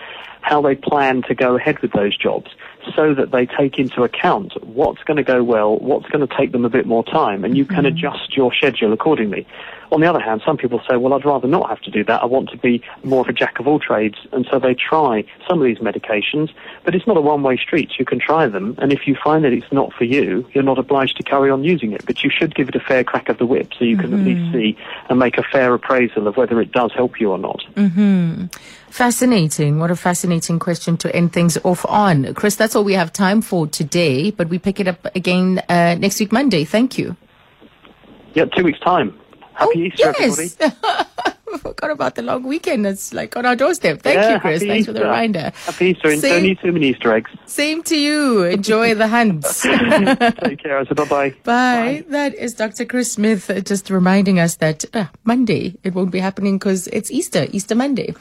how 0.45 0.61
they 0.61 0.75
plan 0.75 1.23
to 1.23 1.35
go 1.35 1.57
ahead 1.57 1.79
with 1.79 1.93
those 1.93 2.15
jobs, 2.17 2.51
so 2.95 3.15
that 3.15 3.31
they 3.31 3.47
take 3.47 3.79
into 3.79 4.03
account 4.03 4.53
what's 4.63 5.03
going 5.05 5.17
to 5.17 5.23
go 5.23 5.43
well, 5.43 5.79
what's 5.79 6.07
going 6.11 6.27
to 6.27 6.37
take 6.37 6.53
them 6.53 6.67
a 6.67 6.69
bit 6.69 6.85
more 6.85 7.03
time, 7.03 7.45
and 7.45 7.57
you 7.57 7.65
can 7.65 7.85
mm-hmm. 7.85 7.97
adjust 7.97 8.37
your 8.37 8.53
schedule 8.53 8.93
accordingly. 8.93 9.47
On 9.91 10.01
the 10.01 10.07
other 10.07 10.21
hand, 10.21 10.43
some 10.45 10.57
people 10.57 10.83
say, 10.89 10.97
well, 10.97 11.15
I'd 11.15 11.25
rather 11.25 11.47
not 11.47 11.69
have 11.69 11.81
to 11.83 11.91
do 11.91 12.05
that. 12.05 12.23
I 12.23 12.27
want 12.27 12.51
to 12.51 12.59
be 12.59 12.83
more 13.05 13.21
of 13.23 13.29
a 13.29 13.33
jack 13.33 13.61
of 13.61 13.69
all 13.69 13.79
trades. 13.79 14.19
And 14.33 14.47
so 14.51 14.59
they 14.59 14.75
try 14.75 15.25
some 15.49 15.61
of 15.61 15.65
these 15.65 15.79
medications, 15.79 16.53
but 16.85 16.95
it's 16.95 17.07
not 17.07 17.17
a 17.17 17.21
one-way 17.21 17.57
street. 17.57 17.93
You 17.99 18.05
can 18.05 18.19
try 18.19 18.47
them, 18.47 18.75
and 18.79 18.93
if 18.93 19.07
you 19.07 19.17
find 19.23 19.45
that 19.45 19.53
it's 19.53 19.73
not 19.73 19.93
for 19.95 20.05
you, 20.05 20.47
you're 20.53 20.65
not 20.65 20.79
obliged 20.79 21.17
to 21.19 21.23
carry 21.23 21.51
on 21.51 21.65
using 21.65 21.93
it. 21.93 22.05
But 22.05 22.23
you 22.25 22.31
should 22.31 22.55
give 22.55 22.69
it 22.69 22.75
a 22.75 22.81
fair 22.81 23.05
crack 23.05 23.29
of 23.31 23.39
the 23.39 23.47
whip 23.47 23.73
so 23.79 23.85
you 23.85 23.97
can 23.97 24.13
at 24.13 24.21
least 24.21 24.41
mm-hmm. 24.41 24.53
see 24.53 24.77
and 25.09 25.19
make 25.19 25.39
a 25.39 25.43
fair 25.43 25.73
appraisal 25.73 26.27
of 26.27 26.37
whether 26.37 26.61
it 26.61 26.73
does 26.73 26.93
help 26.93 27.21
you 27.21 27.31
or 27.31 27.39
not. 27.39 27.63
Mm-hmm. 27.75 28.47
Fascinating. 28.95 29.81
What 29.81 29.91
a 29.91 29.97
fascinating 29.97 30.61
question 30.61 30.97
to 30.99 31.13
end 31.17 31.33
things 31.33 31.59
off 31.65 31.85
on. 31.87 32.33
Chris, 32.35 32.55
that's 32.55 32.77
all 32.77 32.85
we 32.85 32.93
have 32.93 33.13
time 33.13 33.43
for 33.43 33.67
today, 33.67 34.31
but 34.31 34.49
we 34.49 34.61
pick 34.61 34.79
it 34.79 34.87
up 34.87 35.05
again 35.17 35.61
uh, 35.69 35.97
next 35.97 36.21
week, 36.21 36.31
Monday. 36.31 36.65
Thank 36.65 36.97
you. 36.97 37.17
Yeah, 38.35 38.45
two 38.45 38.63
weeks' 38.63 38.79
time. 38.79 39.19
Happy 39.55 39.73
oh, 39.75 39.87
Easter, 39.87 40.15
yes. 40.21 40.57
everybody. 40.61 40.77
Forgot 41.59 41.91
about 41.93 42.15
the 42.17 42.23
long 42.23 42.43
weekend. 42.43 42.85
It's 42.87 43.15
like 43.15 43.37
on 43.37 43.47
our 43.47 43.55
doorstep. 43.55 44.03
Thank 44.03 44.17
Yeah, 44.17 44.35
you, 44.35 44.41
Chris. 44.41 44.63
Thanks 44.63 44.87
for 44.87 44.93
the 44.93 45.03
reminder. 45.03 45.53
Happy 45.55 45.87
Easter, 45.87 46.11
and 46.11 46.21
Same- 46.21 46.43
don't 46.43 46.51
eat 46.51 46.61
too 46.61 46.73
many 46.73 46.89
Easter 46.89 47.13
eggs. 47.13 47.31
Same 47.47 47.83
to 47.85 47.97
you. 47.97 48.43
Enjoy 48.43 48.95
the 48.95 49.07
hunts. 49.07 49.63
Take 49.63 50.59
care. 50.59 50.79
I 50.79 50.85
said 50.85 50.97
bye-bye. 50.97 51.31
Bye. 51.45 52.05
That 52.09 52.35
is 52.35 52.55
Dr. 52.55 52.85
Chris 52.85 53.13
Smith 53.13 53.49
uh, 53.51 53.61
just 53.61 53.89
reminding 53.89 54.41
us 54.41 54.57
that 54.57 54.85
uh, 54.95 55.07
Monday 55.23 55.77
it 55.85 55.95
won't 55.95 56.11
be 56.11 56.19
happening 56.19 56.59
because 56.59 56.89
it's 56.89 57.11
Easter, 57.13 57.47
Easter 57.53 57.77
Monday. 57.77 58.15